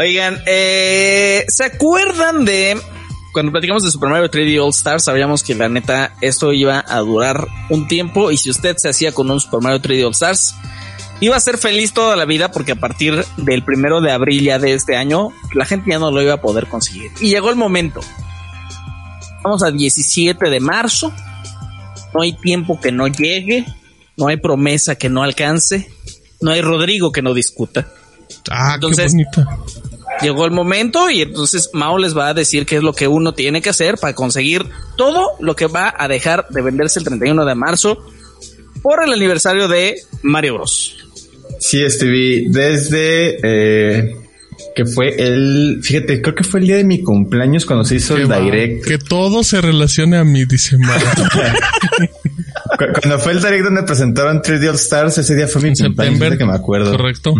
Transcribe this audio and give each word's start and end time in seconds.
Oigan, 0.00 0.40
eh, 0.46 1.44
¿se 1.48 1.62
acuerdan 1.64 2.46
de 2.46 2.80
cuando 3.34 3.52
platicamos 3.52 3.84
de 3.84 3.90
Super 3.90 4.08
Mario 4.08 4.30
3D 4.30 4.58
All 4.58 4.70
Stars? 4.70 5.04
Sabíamos 5.04 5.42
que 5.42 5.54
la 5.54 5.68
neta 5.68 6.14
esto 6.22 6.54
iba 6.54 6.82
a 6.88 7.00
durar 7.00 7.46
un 7.68 7.86
tiempo 7.86 8.30
y 8.30 8.38
si 8.38 8.48
usted 8.48 8.76
se 8.78 8.88
hacía 8.88 9.12
con 9.12 9.30
un 9.30 9.40
Super 9.40 9.60
Mario 9.60 9.82
3D 9.82 10.06
All 10.06 10.12
Stars, 10.12 10.54
iba 11.20 11.36
a 11.36 11.40
ser 11.40 11.58
feliz 11.58 11.92
toda 11.92 12.16
la 12.16 12.24
vida 12.24 12.50
porque 12.50 12.72
a 12.72 12.76
partir 12.76 13.22
del 13.36 13.62
primero 13.62 14.00
de 14.00 14.10
abril 14.10 14.42
ya 14.42 14.58
de 14.58 14.72
este 14.72 14.96
año, 14.96 15.34
la 15.52 15.66
gente 15.66 15.90
ya 15.90 15.98
no 15.98 16.10
lo 16.10 16.22
iba 16.22 16.32
a 16.32 16.40
poder 16.40 16.66
conseguir. 16.66 17.10
Y 17.20 17.28
llegó 17.28 17.50
el 17.50 17.56
momento. 17.56 18.00
Vamos 19.44 19.62
a 19.62 19.70
17 19.70 20.48
de 20.48 20.60
marzo. 20.60 21.12
No 22.14 22.22
hay 22.22 22.32
tiempo 22.32 22.80
que 22.80 22.90
no 22.90 23.06
llegue. 23.06 23.66
No 24.16 24.28
hay 24.28 24.38
promesa 24.38 24.94
que 24.94 25.10
no 25.10 25.22
alcance. 25.22 25.92
No 26.40 26.52
hay 26.52 26.62
Rodrigo 26.62 27.12
que 27.12 27.20
no 27.20 27.34
discuta. 27.34 27.86
Ah, 28.50 28.72
Entonces- 28.76 29.12
qué 29.12 29.40
bonito. 29.42 29.89
Llegó 30.22 30.44
el 30.44 30.50
momento 30.52 31.10
y 31.10 31.22
entonces 31.22 31.70
Mao 31.72 31.98
les 31.98 32.16
va 32.16 32.28
a 32.28 32.34
decir 32.34 32.66
qué 32.66 32.76
es 32.76 32.82
lo 32.82 32.92
que 32.92 33.08
uno 33.08 33.32
tiene 33.32 33.62
que 33.62 33.70
hacer 33.70 33.96
para 33.96 34.14
conseguir 34.14 34.64
todo 34.96 35.30
lo 35.40 35.56
que 35.56 35.66
va 35.66 35.94
a 35.96 36.08
dejar 36.08 36.46
de 36.50 36.62
venderse 36.62 36.98
el 36.98 37.04
31 37.06 37.44
de 37.44 37.54
marzo 37.54 37.98
por 38.82 39.02
el 39.04 39.12
aniversario 39.12 39.68
de 39.68 39.96
Mario 40.22 40.54
Bros. 40.54 40.96
Sí, 41.58 41.82
Stevie, 41.88 42.46
desde 42.48 43.38
eh, 43.42 44.14
que 44.74 44.84
fue 44.86 45.14
el, 45.18 45.80
fíjate, 45.82 46.22
creo 46.22 46.34
que 46.34 46.44
fue 46.44 46.60
el 46.60 46.66
día 46.66 46.76
de 46.76 46.84
mi 46.84 47.02
cumpleaños 47.02 47.66
cuando 47.66 47.84
se 47.84 47.96
hizo 47.96 48.14
Qué 48.14 48.22
el 48.22 48.30
va- 48.30 48.40
direct. 48.40 48.84
Que 48.86 48.98
todo 48.98 49.42
se 49.44 49.60
relacione 49.60 50.16
a 50.16 50.24
mí, 50.24 50.44
dice. 50.46 50.76
Cu- 52.78 52.84
Cuando 53.00 53.18
fue 53.18 53.32
el 53.32 53.40
direct 53.42 53.64
donde 53.64 53.82
presentaron 53.82 54.40
3D 54.40 54.68
All 54.68 54.74
Stars, 54.76 55.18
ese 55.18 55.34
día 55.34 55.46
fue 55.48 55.60
mi 55.62 55.68
En 55.68 55.74
cumpleaños, 55.74 56.38
que 56.38 56.44
me 56.46 56.54
acuerdo. 56.54 56.92
Correcto. 56.96 57.34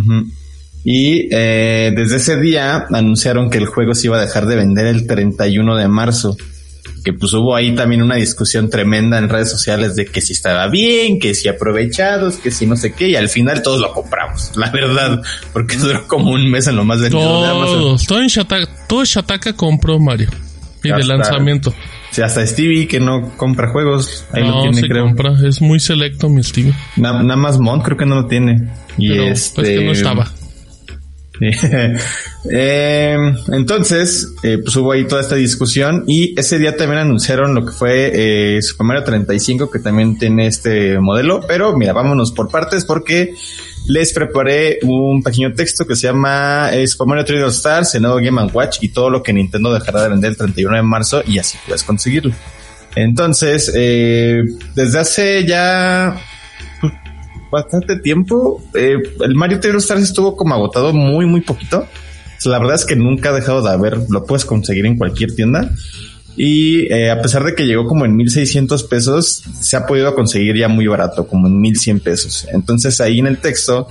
Y 0.85 1.29
eh, 1.31 1.93
desde 1.95 2.17
ese 2.17 2.41
día 2.41 2.87
anunciaron 2.93 3.51
que 3.51 3.59
el 3.59 3.67
juego 3.67 3.95
se 3.95 4.07
iba 4.07 4.17
a 4.17 4.21
dejar 4.21 4.47
de 4.47 4.57
vender 4.57 4.87
el 4.87 5.07
31 5.07 5.77
de 5.77 5.89
marzo. 5.89 6.37
Que 7.05 7.13
pues 7.15 7.33
hubo 7.33 7.57
ahí 7.57 7.75
también 7.75 8.03
una 8.03 8.17
discusión 8.17 8.69
tremenda 8.69 9.17
en 9.19 9.29
redes 9.31 9.51
sociales 9.51 9.97
de 9.97 10.05
que 10.07 10.21
si 10.21 10.35
estaba 10.35 10.69
bien, 10.69 11.19
que 11.19 11.35
si 11.35 11.49
aprovechados, 11.49 12.37
que 12.37 12.51
si 12.51 12.67
no 12.67 12.77
sé 12.77 12.93
qué, 12.93 13.09
y 13.09 13.17
al 13.17 13.31
final 13.31 13.63
todos 13.63 13.81
lo 13.81 13.91
compramos, 13.93 14.53
la 14.57 14.71
verdad, 14.71 15.23
porque 15.55 15.77
duró 15.77 16.07
como 16.07 16.31
un 16.33 16.51
mes 16.51 16.67
en 16.67 16.77
lo 16.77 16.85
más 16.85 17.01
vendido 17.01 17.43
de 17.43 17.49
Amazon. 17.49 17.97
Todo 18.07 18.21
en 18.21 18.27
Shataka, 18.29 18.69
todo 18.87 19.05
Shataka 19.05 19.55
compró 19.55 19.99
Mario. 19.99 20.29
Y 20.83 20.89
de 20.91 21.05
lanzamiento. 21.05 21.75
Sí, 22.11 22.23
hasta 22.23 22.47
Stevie 22.47 22.87
que 22.89 23.01
no 23.01 23.37
compra 23.37 23.69
juegos, 23.71 24.25
ahí 24.33 24.43
lo 24.43 24.49
no, 24.49 24.63
tiene, 24.63 24.81
se 24.81 24.89
creo. 24.89 25.05
compra. 25.05 25.33
Es 25.47 25.61
muy 25.61 25.79
selecto, 25.79 26.29
mi 26.29 26.43
Stevie. 26.43 26.75
Na- 26.97 27.23
Nada 27.23 27.37
más 27.37 27.59
Mont 27.59 27.83
creo 27.85 27.97
que 27.97 28.07
no 28.07 28.17
lo 28.17 28.27
tiene. 28.27 28.69
Y 28.99 29.09
Pero 29.11 29.25
este, 29.25 29.55
pues 29.57 29.69
que 29.69 29.85
no 29.85 29.93
estaba. 29.93 30.31
Eh, 32.51 33.19
entonces, 33.53 34.33
eh, 34.43 34.57
pues 34.63 34.75
hubo 34.77 34.93
ahí 34.93 35.05
toda 35.05 35.21
esta 35.21 35.35
discusión 35.35 36.05
y 36.07 36.39
ese 36.41 36.59
día 36.59 36.75
también 36.75 37.03
anunciaron 37.03 37.55
lo 37.55 37.67
que 37.67 37.73
fue 37.73 38.57
eh, 38.57 38.63
Super 38.63 38.87
Mario 38.87 39.05
35 39.05 39.71
que 39.71 39.79
también 39.79 40.17
tiene 40.17 40.47
este 40.47 40.99
modelo, 41.01 41.43
pero 41.47 41.77
mira, 41.77 41.93
vámonos 41.93 42.33
por 42.33 42.51
partes 42.51 42.87
porque 42.87 43.35
les 43.87 44.13
preparé 44.13 44.79
un 44.83 45.23
pequeño 45.23 45.53
texto 45.53 45.87
que 45.87 45.97
se 45.97 46.07
llama 46.07 46.71
eh, 46.73 46.87
Super 46.87 47.09
Mario 47.09 47.25
3D 47.25 47.45
All 47.45 47.51
Stars, 47.51 47.95
el 47.95 48.03
nuevo 48.03 48.17
Game 48.17 48.43
Watch 48.53 48.79
y 48.81 48.89
todo 48.89 49.11
lo 49.11 49.23
que 49.23 49.33
Nintendo 49.33 49.73
dejará 49.73 50.03
de 50.05 50.09
vender 50.11 50.31
el 50.31 50.37
31 50.37 50.77
de 50.77 50.83
marzo 50.83 51.23
y 51.27 51.39
así 51.39 51.59
puedes 51.67 51.83
conseguirlo. 51.83 52.33
Entonces, 52.97 53.71
eh, 53.75 54.43
desde 54.75 54.99
hace 54.99 55.45
ya 55.45 56.17
bastante 57.51 57.97
tiempo, 57.97 58.63
eh, 58.75 58.97
el 59.21 59.35
Mario 59.35 59.61
3D 59.61 59.73
All 59.73 59.77
Stars 59.79 60.03
estuvo 60.03 60.37
como 60.37 60.55
agotado 60.55 60.93
muy, 60.93 61.27
muy 61.27 61.41
poquito. 61.41 61.87
La 62.45 62.59
verdad 62.59 62.77
es 62.77 62.87
que 62.87 62.97
nunca 62.97 63.31
ha 63.31 63.33
dejado 63.33 63.63
de 63.63 63.71
haber, 63.71 63.99
lo 64.09 64.25
puedes 64.25 64.45
conseguir 64.45 64.87
en 64.87 64.97
cualquier 64.97 65.35
tienda. 65.35 65.71
Y 66.37 66.91
eh, 66.93 67.11
a 67.11 67.21
pesar 67.21 67.45
de 67.45 67.55
que 67.55 67.67
llegó 67.67 67.87
como 67.87 68.07
en 68.07 68.17
1600 68.17 68.85
pesos, 68.85 69.43
se 69.61 69.77
ha 69.77 69.87
podido 69.87 70.15
conseguir 70.15 70.57
ya 70.57 70.69
muy 70.69 70.87
barato, 70.87 71.27
como 71.27 71.49
en 71.49 71.61
1100 71.61 72.01
pesos. 72.01 72.47
Entonces 72.53 73.01
ahí 73.01 73.19
en 73.19 73.27
el 73.27 73.39
texto 73.39 73.89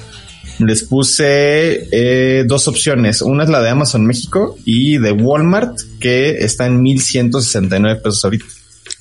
les 0.59 0.83
puse 0.83 1.87
eh, 1.91 2.43
dos 2.47 2.67
opciones. 2.67 3.21
Una 3.21 3.43
es 3.43 3.49
la 3.49 3.61
de 3.61 3.69
Amazon 3.69 4.05
México 4.05 4.57
y 4.65 4.97
de 4.97 5.11
Walmart, 5.11 5.77
que 5.99 6.43
está 6.43 6.65
en 6.65 6.81
1169 6.81 8.01
pesos 8.01 8.23
ahorita. 8.25 8.45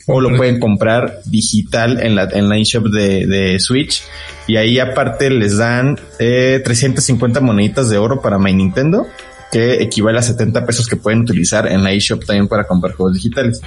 O 0.08 0.20
lo 0.20 0.36
pueden 0.36 0.58
comprar 0.58 1.20
digital 1.26 2.02
en 2.02 2.16
la, 2.16 2.28
en 2.32 2.48
la 2.48 2.56
eShop 2.56 2.86
de, 2.86 3.26
de 3.26 3.60
Switch. 3.60 4.02
Y 4.46 4.56
ahí 4.56 4.78
aparte 4.78 5.28
les 5.28 5.58
dan 5.58 6.00
eh, 6.18 6.60
350 6.64 7.40
moneditas 7.40 7.90
de 7.90 7.98
oro 7.98 8.20
para 8.20 8.38
My 8.38 8.54
Nintendo, 8.54 9.06
que 9.52 9.74
equivale 9.74 10.18
a 10.18 10.22
70 10.22 10.64
pesos 10.64 10.88
que 10.88 10.96
pueden 10.96 11.20
utilizar 11.20 11.70
en 11.70 11.84
la 11.84 11.92
eShop 11.92 12.24
también 12.24 12.48
para 12.48 12.64
comprar 12.64 12.94
juegos 12.94 13.14
digitales. 13.14 13.60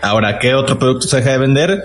Ahora, 0.00 0.38
¿qué 0.38 0.54
otro 0.54 0.78
producto 0.78 1.08
se 1.08 1.16
deja 1.16 1.32
de 1.32 1.38
vender? 1.38 1.82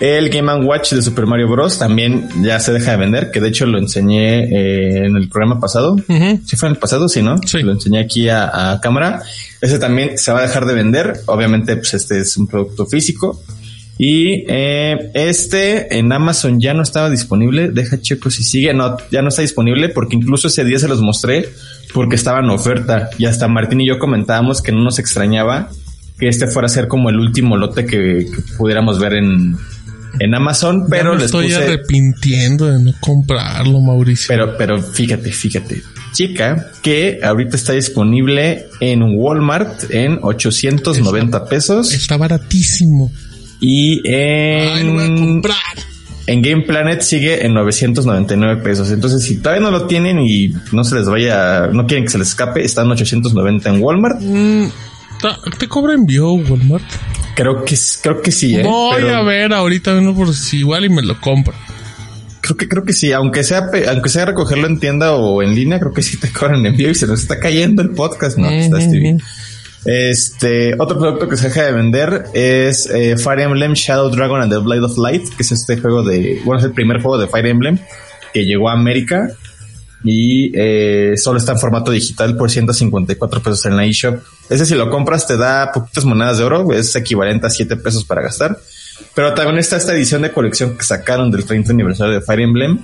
El 0.00 0.28
Game 0.28 0.52
Watch 0.64 0.92
de 0.92 1.02
Super 1.02 1.26
Mario 1.26 1.48
Bros. 1.48 1.78
también 1.78 2.28
ya 2.42 2.58
se 2.60 2.72
deja 2.72 2.92
de 2.92 2.96
vender, 2.96 3.30
que 3.30 3.40
de 3.40 3.48
hecho 3.48 3.64
lo 3.66 3.78
enseñé 3.78 4.44
eh, 4.44 5.06
en 5.06 5.16
el 5.16 5.28
programa 5.28 5.60
pasado. 5.60 5.94
Ujú. 5.94 6.40
Sí 6.44 6.56
fue 6.56 6.68
en 6.68 6.74
el 6.74 6.80
pasado, 6.80 7.08
sí, 7.08 7.22
¿no? 7.22 7.38
Sí. 7.38 7.62
Lo 7.62 7.72
enseñé 7.72 8.00
aquí 8.00 8.28
a, 8.28 8.72
a 8.72 8.80
cámara. 8.80 9.22
Ese 9.60 9.78
también 9.78 10.18
se 10.18 10.32
va 10.32 10.40
a 10.40 10.42
dejar 10.42 10.66
de 10.66 10.74
vender. 10.74 11.20
Obviamente, 11.26 11.76
pues 11.76 11.94
este 11.94 12.18
es 12.18 12.36
un 12.36 12.46
producto 12.46 12.86
físico. 12.86 13.42
Y 13.96 14.44
eh, 14.48 15.10
este 15.14 15.98
en 15.98 16.12
Amazon 16.12 16.60
ya 16.60 16.74
no 16.74 16.82
estaba 16.82 17.08
disponible. 17.08 17.70
Deja 17.70 18.00
checo 18.00 18.30
si 18.30 18.42
sigue. 18.42 18.74
No, 18.74 18.96
ya 19.10 19.22
no 19.22 19.28
está 19.28 19.42
disponible 19.42 19.88
porque 19.88 20.16
incluso 20.16 20.48
ese 20.48 20.64
día 20.64 20.78
se 20.78 20.88
los 20.88 21.00
mostré 21.00 21.48
porque 21.92 22.16
estaba 22.16 22.40
en 22.40 22.50
oferta. 22.50 23.10
Y 23.18 23.26
hasta 23.26 23.46
Martín 23.46 23.80
y 23.80 23.88
yo 23.88 23.98
comentábamos 23.98 24.60
que 24.60 24.72
no 24.72 24.82
nos 24.82 24.98
extrañaba 24.98 25.70
que 26.18 26.28
este 26.28 26.46
fuera 26.48 26.66
a 26.66 26.68
ser 26.68 26.88
como 26.88 27.08
el 27.08 27.18
último 27.18 27.56
lote 27.56 27.86
que, 27.86 28.26
que 28.32 28.42
pudiéramos 28.56 28.98
ver 28.98 29.14
en, 29.14 29.56
en 30.20 30.34
Amazon. 30.34 30.86
Pero 30.88 31.10
Ya 31.10 31.10
me 31.10 31.16
les 31.16 31.24
estoy 31.26 31.46
puse. 31.46 31.56
arrepintiendo 31.56 32.66
de 32.66 32.78
no 32.82 32.92
comprarlo, 33.00 33.80
Mauricio. 33.80 34.26
Pero, 34.28 34.56
pero 34.56 34.82
fíjate, 34.82 35.30
fíjate. 35.32 35.82
Chica, 36.12 36.70
que 36.82 37.18
ahorita 37.22 37.56
está 37.56 37.72
disponible 37.72 38.66
en 38.80 39.02
Walmart 39.16 39.90
en 39.90 40.18
890 40.22 41.46
pesos 41.46 41.92
Está 41.92 42.16
baratísimo. 42.16 43.10
y 43.60 44.06
Ay, 44.08 44.84
lo 44.84 44.92
voy 44.92 45.02
a 45.02 45.06
en, 45.06 45.16
comprar. 45.18 45.56
en 46.28 46.40
Game 46.42 46.62
Planet 46.62 47.00
sigue 47.00 47.44
en 47.44 47.54
999 47.54 48.62
pesos. 48.62 48.90
Entonces, 48.92 49.24
si 49.24 49.38
todavía 49.38 49.62
no 49.62 49.72
lo 49.72 49.86
tienen 49.88 50.20
y 50.20 50.52
no 50.70 50.84
se 50.84 50.94
les 50.94 51.06
vaya, 51.06 51.66
no 51.72 51.84
quieren 51.86 52.04
que 52.04 52.10
se 52.12 52.18
les 52.18 52.28
escape, 52.28 52.62
están 52.64 52.88
890 52.92 53.70
en 53.70 53.82
Walmart. 53.82 54.20
Mm, 54.20 54.66
¿Te 55.58 55.66
cobra 55.66 55.94
envío 55.94 56.32
Walmart? 56.34 56.84
Creo 57.34 57.64
que, 57.64 57.76
creo 58.02 58.22
que 58.22 58.30
sí, 58.32 58.56
¿eh? 58.56 58.62
Voy 58.62 58.96
Pero 58.96 59.16
a 59.16 59.22
ver 59.22 59.52
ahorita 59.52 59.92
no 60.00 60.14
por 60.14 60.32
si 60.34 60.58
igual 60.58 60.84
y 60.84 60.88
me 60.88 61.02
lo 61.02 61.20
compro. 61.20 61.52
creo 62.40 62.56
que, 62.56 62.68
creo 62.68 62.84
que 62.84 62.92
sí, 62.92 63.10
aunque 63.12 63.42
sea, 63.42 63.70
pe- 63.70 63.88
aunque 63.88 64.08
sea 64.10 64.26
recogerlo 64.26 64.66
en 64.66 64.78
tienda 64.78 65.12
o 65.14 65.42
en 65.42 65.54
línea, 65.54 65.80
creo 65.80 65.92
que 65.92 66.02
sí 66.02 66.16
te 66.18 66.30
cobran 66.30 66.64
envío 66.66 66.90
y 66.90 66.94
se 66.94 67.06
nos 67.06 67.20
está 67.22 67.40
cayendo 67.40 67.82
el 67.82 67.90
podcast. 67.90 68.38
No, 68.38 68.48
está 68.50 68.76
Ujú. 68.76 68.86
Stevie. 68.86 69.16
Este 69.84 70.74
otro 70.78 70.98
producto 70.98 71.28
que 71.28 71.36
se 71.36 71.48
deja 71.48 71.64
de 71.64 71.72
vender 71.72 72.24
es 72.32 72.86
eh, 72.86 73.16
Fire 73.18 73.40
Emblem 73.40 73.74
Shadow 73.74 74.08
Dragon 74.10 74.40
and 74.40 74.50
the 74.52 74.58
Blade 74.58 74.80
of 74.82 74.96
Light, 74.96 75.28
que 75.36 75.42
es 75.42 75.52
este 75.52 75.76
juego 75.76 76.02
de, 76.02 76.40
bueno, 76.44 76.58
es 76.58 76.64
el 76.64 76.72
primer 76.72 77.02
juego 77.02 77.18
de 77.18 77.28
Fire 77.28 77.46
Emblem 77.46 77.78
que 78.32 78.44
llegó 78.44 78.68
a 78.70 78.72
América 78.72 79.28
y 80.04 80.52
eh, 80.54 81.14
solo 81.16 81.38
está 81.38 81.52
en 81.52 81.58
formato 81.58 81.90
digital 81.90 82.36
por 82.36 82.50
154 82.50 83.42
pesos 83.42 83.64
en 83.66 83.76
la 83.76 83.84
eShop. 83.86 84.18
Ese 84.50 84.66
si 84.66 84.74
lo 84.74 84.90
compras 84.90 85.26
te 85.26 85.36
da 85.36 85.72
poquitas 85.72 86.04
monedas 86.04 86.38
de 86.38 86.44
oro, 86.44 86.72
es 86.72 86.94
equivalente 86.94 87.46
a 87.46 87.50
7 87.50 87.76
pesos 87.76 88.04
para 88.04 88.22
gastar. 88.22 88.58
Pero 89.14 89.34
también 89.34 89.58
está 89.58 89.76
esta 89.76 89.94
edición 89.94 90.22
de 90.22 90.30
colección 90.30 90.76
que 90.76 90.84
sacaron 90.84 91.30
del 91.30 91.44
30 91.44 91.72
aniversario 91.72 92.14
de 92.14 92.20
Fire 92.20 92.40
Emblem, 92.40 92.78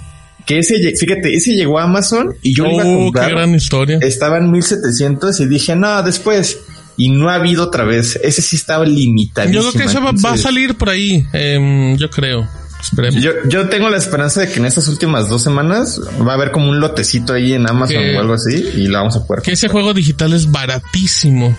que 0.46 0.58
ese, 0.58 0.74
fíjate, 0.96 1.34
ese 1.34 1.52
llegó 1.54 1.78
a 1.78 1.84
Amazon 1.84 2.34
y 2.42 2.54
yo 2.56 2.64
iba 2.66 2.82
a 2.82 2.86
Oh, 2.86 3.04
comprar 3.04 3.28
qué 3.28 3.34
gran 3.34 3.54
historia. 3.54 3.98
estaba 4.00 4.38
en 4.38 4.50
1700 4.50 5.38
y 5.40 5.46
dije, 5.46 5.76
no, 5.76 6.02
después. 6.02 6.58
Y 6.96 7.08
no 7.10 7.28
ha 7.30 7.34
habido 7.36 7.64
otra 7.64 7.84
vez. 7.84 8.18
Ese 8.22 8.42
sí 8.42 8.56
estaba 8.56 8.84
limitadísimo. 8.84 9.62
Yo 9.62 9.70
creo 9.70 9.82
que 9.82 9.88
ese 9.90 10.00
va, 10.00 10.12
va 10.24 10.32
a 10.32 10.36
salir 10.36 10.74
por 10.76 10.88
ahí. 10.90 11.24
em, 11.32 11.96
yo 11.96 12.10
creo. 12.10 12.46
Esperemos. 12.80 13.22
Yo, 13.22 13.32
yo 13.48 13.68
tengo 13.68 13.88
la 13.90 13.96
esperanza 13.98 14.40
de 14.40 14.50
que 14.50 14.58
en 14.58 14.64
estas 14.66 14.88
últimas 14.88 15.28
dos 15.28 15.42
semanas 15.42 16.00
va 16.26 16.32
a 16.32 16.34
haber 16.34 16.50
como 16.50 16.70
un 16.70 16.80
lotecito 16.80 17.32
ahí 17.34 17.52
en 17.52 17.68
Amazon 17.68 17.96
Que- 17.96 18.16
o 18.16 18.20
algo 18.20 18.34
así 18.34 18.54
y 18.74 18.86
lo 18.88 18.98
vamos 18.98 19.16
a 19.16 19.26
poder. 19.26 19.42
que 19.42 19.52
ese 19.52 19.68
juego 19.68 19.92
digital 19.94 20.32
es 20.32 20.50
baratísimo. 20.50 21.54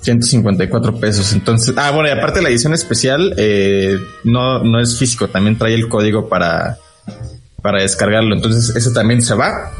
154 0.00 1.00
pesos. 1.00 1.32
Entonces, 1.32 1.74
ah, 1.78 1.90
bueno, 1.90 2.08
y 2.08 2.12
aparte 2.12 2.42
la 2.42 2.50
edición 2.50 2.74
especial 2.74 3.34
eh, 3.38 3.98
no, 4.24 4.62
no 4.62 4.80
es 4.80 4.98
físico, 4.98 5.28
también 5.28 5.56
trae 5.56 5.74
el 5.74 5.88
código 5.88 6.28
para, 6.28 6.78
para 7.62 7.80
descargarlo. 7.82 8.34
Entonces, 8.34 8.74
ese 8.76 8.90
también 8.90 9.22
se 9.22 9.34
va. 9.34 9.70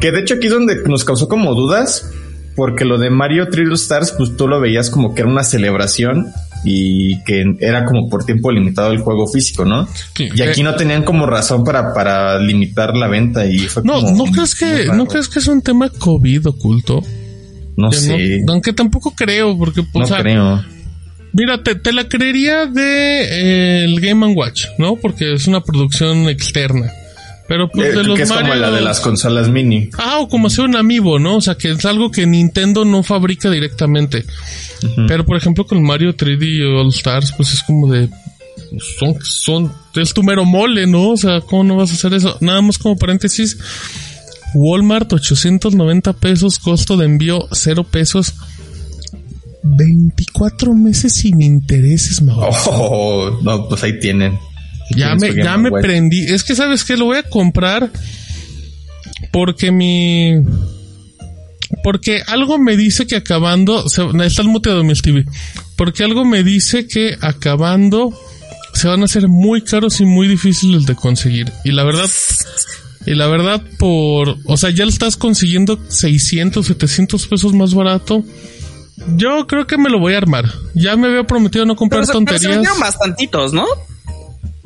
Que 0.00 0.12
de 0.12 0.20
hecho 0.20 0.34
aquí 0.34 0.46
es 0.46 0.52
donde 0.52 0.82
nos 0.86 1.04
causó 1.04 1.28
como 1.28 1.54
dudas, 1.54 2.08
porque 2.54 2.84
lo 2.86 2.96
de 2.98 3.10
Mario 3.10 3.48
3D 3.50 3.74
Stars, 3.74 4.12
pues 4.16 4.34
tú 4.36 4.48
lo 4.48 4.60
veías 4.60 4.88
como 4.90 5.14
que 5.14 5.20
era 5.22 5.30
una 5.30 5.44
celebración 5.44 6.32
y 6.64 7.22
que 7.24 7.44
era 7.60 7.84
como 7.84 8.08
por 8.08 8.24
tiempo 8.24 8.50
limitado 8.50 8.92
el 8.92 8.98
juego 9.00 9.26
físico, 9.28 9.64
¿no? 9.64 9.86
Sí, 10.14 10.28
Y 10.34 10.42
aquí 10.42 10.60
eh, 10.60 10.64
no 10.64 10.74
tenían 10.74 11.04
como 11.04 11.26
razón 11.26 11.62
para, 11.64 11.92
para 11.94 12.38
limitar 12.40 12.96
la 12.96 13.06
venta 13.08 13.46
y 13.46 13.58
fue 13.60 13.82
No, 13.84 14.00
como 14.00 14.24
¿no 14.26 14.32
crees 14.32 14.54
que, 14.54 14.86
no 14.86 15.06
crees 15.06 15.28
que 15.28 15.38
es 15.38 15.46
un 15.48 15.62
tema 15.62 15.88
COVID 15.90 16.46
oculto? 16.48 17.02
No 17.76 17.90
Que 17.90 17.96
sé, 17.96 18.40
no- 18.44 18.54
aunque 18.54 18.72
tampoco 18.72 19.12
creo, 19.14 19.56
porque, 19.58 19.80
o 19.92 19.98
no 20.00 20.06
sea, 20.06 20.18
creo. 20.22 20.64
mira, 21.32 21.62
te, 21.62 21.74
te 21.74 21.92
la 21.92 22.08
creería 22.08 22.66
de 22.66 23.22
eh, 23.22 23.84
el 23.84 24.00
Game 24.00 24.26
Watch, 24.34 24.64
¿no? 24.78 24.96
Porque 24.96 25.34
es 25.34 25.46
una 25.46 25.60
producción 25.62 26.28
externa. 26.28 26.90
Pero 27.48 27.68
pues 27.70 27.88
Eh, 27.88 27.96
de 27.96 28.04
los 28.04 28.16
que 28.16 28.22
es 28.22 28.32
como 28.32 28.54
la 28.54 28.70
de 28.70 28.80
las 28.80 29.00
consolas 29.00 29.48
mini. 29.48 29.88
Ah, 29.98 30.18
o 30.20 30.28
como 30.28 30.48
hacer 30.48 30.64
un 30.64 30.76
amiibo, 30.76 31.18
¿no? 31.18 31.36
O 31.36 31.40
sea, 31.40 31.56
que 31.56 31.70
es 31.70 31.84
algo 31.84 32.10
que 32.10 32.26
Nintendo 32.26 32.84
no 32.84 33.02
fabrica 33.02 33.50
directamente. 33.50 34.24
Pero, 35.08 35.24
por 35.24 35.36
ejemplo, 35.36 35.64
con 35.66 35.82
Mario 35.82 36.14
3D 36.16 36.80
All 36.80 36.88
Stars, 36.88 37.32
pues 37.36 37.54
es 37.54 37.62
como 37.62 37.92
de... 37.92 38.08
Son, 38.98 39.14
son, 39.22 39.72
es 39.94 40.12
tu 40.12 40.22
mero 40.22 40.44
mole, 40.44 40.86
¿no? 40.86 41.10
O 41.10 41.16
sea, 41.16 41.40
¿cómo 41.40 41.62
no 41.62 41.76
vas 41.76 41.90
a 41.90 41.94
hacer 41.94 42.14
eso? 42.14 42.36
Nada 42.40 42.60
más 42.62 42.78
como 42.78 42.96
paréntesis. 42.96 43.56
Walmart, 44.54 45.12
890 45.12 46.12
pesos, 46.14 46.58
costo 46.58 46.96
de 46.96 47.04
envío, 47.06 47.46
0 47.52 47.84
pesos. 47.84 48.34
24 49.62 50.74
meses 50.74 51.14
sin 51.14 51.42
intereses, 51.42 52.22
Mauricio. 52.22 52.72
Oh, 52.72 53.38
no, 53.42 53.68
pues 53.68 53.82
ahí 53.82 53.98
tienen. 53.98 54.38
Ya 54.90 55.14
me, 55.16 55.34
ya 55.34 55.56
me 55.56 55.70
prendí. 55.70 56.24
Es 56.24 56.44
que 56.44 56.54
sabes 56.54 56.84
que 56.84 56.96
lo 56.96 57.06
voy 57.06 57.18
a 57.18 57.22
comprar 57.22 57.90
porque 59.32 59.72
mi 59.72 60.34
porque 61.82 62.22
algo 62.26 62.58
me 62.58 62.76
dice 62.76 63.06
que 63.06 63.16
acabando 63.16 63.88
se, 63.88 64.02
está 64.24 64.42
el 64.42 64.48
muteado 64.48 64.84
mi 64.84 64.94
TV. 64.94 65.24
Porque 65.76 66.04
algo 66.04 66.24
me 66.24 66.42
dice 66.42 66.86
que 66.86 67.16
acabando 67.20 68.18
se 68.72 68.88
van 68.88 69.02
a 69.02 69.06
hacer 69.06 69.28
muy 69.28 69.62
caros 69.62 70.00
y 70.00 70.04
muy 70.04 70.28
difíciles 70.28 70.86
de 70.86 70.94
conseguir. 70.94 71.52
Y 71.64 71.72
la 71.72 71.84
verdad 71.84 72.08
y 73.06 73.14
la 73.14 73.26
verdad 73.26 73.62
por, 73.78 74.36
o 74.44 74.56
sea, 74.56 74.70
ya 74.70 74.84
lo 74.84 74.90
estás 74.90 75.16
consiguiendo 75.16 75.78
600, 75.88 76.66
700 76.66 77.26
pesos 77.26 77.52
más 77.54 77.74
barato. 77.74 78.24
Yo 79.16 79.46
creo 79.46 79.66
que 79.66 79.78
me 79.78 79.90
lo 79.90 80.00
voy 80.00 80.14
a 80.14 80.18
armar. 80.18 80.46
Ya 80.74 80.96
me 80.96 81.08
había 81.08 81.24
prometido 81.24 81.64
no 81.66 81.76
comprar 81.76 82.02
Pero 82.02 82.06
se, 82.06 82.24
pero 82.24 82.38
se 82.38 82.46
tonterías. 82.46 82.56
vendieron 82.56 82.80
bastantitos, 82.80 83.52
¿no? 83.52 83.64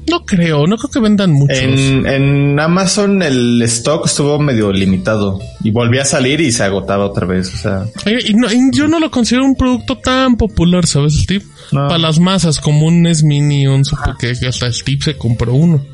No 0.08 0.24
creo, 0.24 0.66
no 0.66 0.76
creo 0.76 0.90
que 0.90 0.98
vendan 1.00 1.30
muchos. 1.32 1.58
En, 1.58 2.06
en 2.06 2.58
Amazon 2.58 3.22
el 3.22 3.60
stock 3.62 4.06
estuvo 4.06 4.38
medio 4.40 4.72
limitado 4.72 5.38
y 5.62 5.70
volvía 5.70 6.02
a 6.02 6.04
salir 6.04 6.40
y 6.40 6.50
se 6.50 6.64
agotaba 6.64 7.04
otra 7.06 7.26
vez. 7.26 7.52
O 7.54 7.56
sea, 7.58 7.86
y 8.26 8.34
no- 8.34 8.50
y 8.52 8.58
yo 8.72 8.88
no 8.88 8.98
lo 8.98 9.10
considero 9.10 9.44
un 9.44 9.54
producto 9.54 9.96
tan 9.98 10.36
popular, 10.36 10.86
¿sabes, 10.86 11.14
Steve? 11.14 11.44
No. 11.70 11.86
Para 11.86 11.98
las 11.98 12.18
masas, 12.18 12.58
como 12.60 12.86
un 12.86 13.02
NES 13.02 13.22
Mini, 13.22 13.66
un 13.68 13.84
Super 13.84 14.14
que 14.18 14.46
hasta 14.48 14.72
Steve 14.72 14.98
se 15.02 15.16
compró 15.16 15.54
uno. 15.54 15.84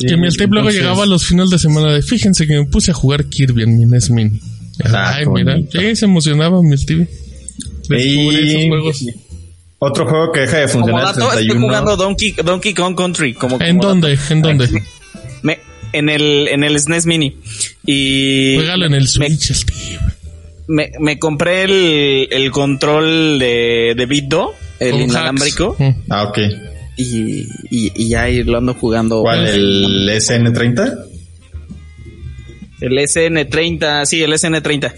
que 0.00 0.16
mi 0.16 0.30
Steve 0.30 0.50
luego 0.52 0.70
llegaba 0.70 1.02
a 1.02 1.06
los 1.06 1.26
finales 1.26 1.50
de 1.50 1.58
semana 1.58 1.92
de, 1.92 2.02
fíjense 2.02 2.46
que 2.46 2.54
me 2.56 2.66
puse 2.66 2.92
a 2.92 2.94
jugar 2.94 3.24
Kirby 3.24 3.62
en 3.64 3.78
mi 3.78 3.84
NES 3.86 4.10
Mini. 4.10 4.38
Ah, 4.84 5.14
Ay, 5.16 5.26
mira, 5.26 5.56
sí, 5.72 5.96
se 5.96 6.04
emocionaba 6.04 6.62
mi 6.62 6.76
Steve. 6.78 7.08
Descubrí 7.88 8.48
esos 8.48 8.68
juegos. 8.68 9.04
Otro 9.80 10.06
juego 10.08 10.32
que 10.32 10.40
deja 10.40 10.56
de 10.58 10.62
Como 10.66 10.72
funcionar 10.86 11.00
el 11.02 11.06
dato, 11.06 11.20
estoy 11.28 11.46
31. 11.46 11.66
jugando 11.66 11.96
Donkey, 11.96 12.32
Donkey 12.44 12.74
Kong 12.74 12.96
Country. 12.96 13.34
Como, 13.34 13.60
¿En 13.60 13.76
como 13.78 13.88
dónde? 13.90 14.16
dato. 14.16 14.32
¿En 14.34 14.42
dónde? 14.42 14.82
Me- 15.42 15.60
en 15.92 16.08
el, 16.08 16.48
en 16.48 16.64
el 16.64 16.78
SNES 16.80 17.06
Mini. 17.06 17.36
Y 17.86 18.56
Juégalo 18.56 18.86
en 18.86 18.94
el 18.94 19.02
me, 19.02 19.06
Switch, 19.06 19.52
Steve. 19.52 19.98
me, 20.66 20.90
me 21.00 21.18
compré 21.18 21.62
el, 21.62 22.28
el 22.30 22.50
control 22.50 23.38
de, 23.38 23.94
de 23.96 24.06
BitDo, 24.06 24.52
el 24.80 24.90
Con 24.92 25.00
inalámbrico, 25.02 25.76
hacks. 25.78 25.80
Mm. 25.80 26.00
Ah, 26.10 26.24
ok. 26.24 26.38
y, 26.96 27.40
y, 27.70 27.92
y 27.94 28.08
ya 28.08 28.22
ahí 28.24 28.42
lo 28.42 28.58
ando 28.58 28.74
jugando. 28.74 29.22
¿Cuál? 29.22 29.46
¿El 29.46 30.08
SN30? 30.10 31.04
El 32.80 32.92
SN30, 32.98 34.04
sí, 34.06 34.22
el 34.22 34.32
SN30. 34.32 34.92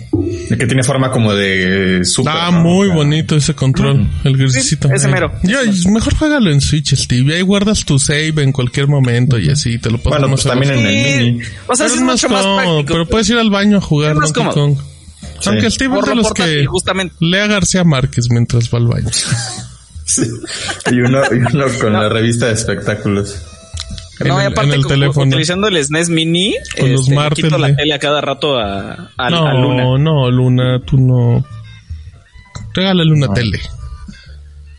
El 0.51 0.59
que 0.59 0.67
tiene 0.67 0.83
forma 0.83 1.11
como 1.11 1.33
de 1.33 2.01
super. 2.05 2.33
Ah, 2.37 2.51
¿no? 2.51 2.61
muy 2.61 2.87
O 2.89 2.91
sea, 2.91 2.95
bonito 2.97 3.37
ese 3.37 3.55
control, 3.55 4.07
el 4.25 4.37
grisecito. 4.37 4.91
ese 4.93 5.07
Eh, 5.09 5.11
mero. 5.11 5.33
Ya, 5.45 5.61
mejor 5.91 6.15
juégalo 6.17 6.51
en 6.51 6.61
Switch, 6.61 6.95
Steve. 6.95 7.33
y 7.33 7.37
Ahí 7.37 7.43
guardas 7.43 7.85
tu 7.85 7.99
save 7.99 8.43
en 8.43 8.53
cualquier 8.53 8.89
momento 8.89 9.39
y 9.39 9.49
así 9.49 9.79
te 9.79 9.91
lo 9.91 9.99
puedes 9.99 10.19
Bueno, 10.21 10.35
pues 10.35 10.45
también 10.47 10.73
en 10.75 10.87
el 10.87 11.29
mini. 11.35 11.45
O 11.67 11.75
sea, 11.77 11.87
Pero 11.87 11.89
sí 11.91 11.95
es 11.97 12.01
más 12.03 12.15
mucho 12.23 12.29
más 12.29 12.43
cómodo, 12.43 12.57
práctico. 12.75 12.93
pero 12.93 13.07
puedes 13.07 13.31
ir 13.31 13.39
al 13.39 13.51
baño 13.51 13.79
a 13.79 13.81
jugar 13.81 14.13
Es 14.13 14.19
más 14.19 14.33
Donkey 14.33 14.53
cómodo. 14.55 14.77
Kong. 14.77 14.87
Aunque 15.47 15.71
Steve 15.71 15.99
es 15.99 16.05
de 16.05 16.15
lo 16.15 16.23
los 16.23 16.33
que 16.35 16.67
justamente. 16.67 17.15
lea 17.21 17.47
García 17.47 17.85
Márquez 17.85 18.27
mientras 18.31 18.69
va 18.71 18.79
al 18.79 18.87
baño. 18.89 19.09
Sí. 20.05 20.23
Y 20.91 20.95
uno, 21.03 21.21
y 21.31 21.37
uno 21.37 21.67
con 21.81 21.93
la 21.93 22.09
revista 22.09 22.47
de 22.47 22.55
espectáculos. 22.55 23.41
No, 24.25 24.41
y 24.43 24.45
aparte, 24.45 24.75
el 24.75 24.83
como- 24.83 24.89
teléfono. 24.95 25.27
utilizando 25.29 25.69
el 25.69 25.77
SNES 25.85 26.09
Mini, 26.11 26.55
Con 26.79 26.93
los 26.93 27.01
este, 27.03 27.15
Martel 27.15 27.45
quito 27.45 27.59
la 27.59 27.75
tele 27.75 27.95
a 27.95 27.99
cada 27.99 28.21
rato 28.21 28.59
a, 28.59 29.11
a, 29.17 29.31
no, 29.31 29.47
a 29.47 29.55
Luna. 29.55 29.85
no, 29.99 30.31
Luna, 30.31 30.81
tú 30.85 30.99
no. 30.99 31.45
Regálale 32.75 33.13
una 33.13 33.33
tele. 33.33 33.61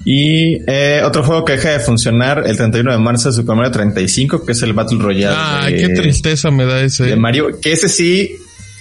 Y 0.03 0.55
eh, 0.67 1.01
otro 1.05 1.23
juego 1.23 1.45
que 1.45 1.53
deja 1.53 1.69
de 1.71 1.79
funcionar 1.79 2.43
el 2.47 2.57
31 2.57 2.91
de 2.91 2.97
marzo 2.97 3.29
es 3.29 3.35
Super 3.35 3.55
Mario 3.55 3.71
35, 3.71 4.45
que 4.45 4.53
es 4.53 4.61
el 4.63 4.73
Battle 4.73 4.97
Royale. 4.99 5.35
Ay, 5.39 5.73
de- 5.73 5.79
qué 5.81 5.89
tristeza 5.89 6.49
me 6.49 6.65
da 6.65 6.81
ese. 6.81 7.03
de 7.05 7.15
Mario. 7.15 7.59
Que 7.61 7.71
ese 7.73 7.88
sí, 7.88 8.31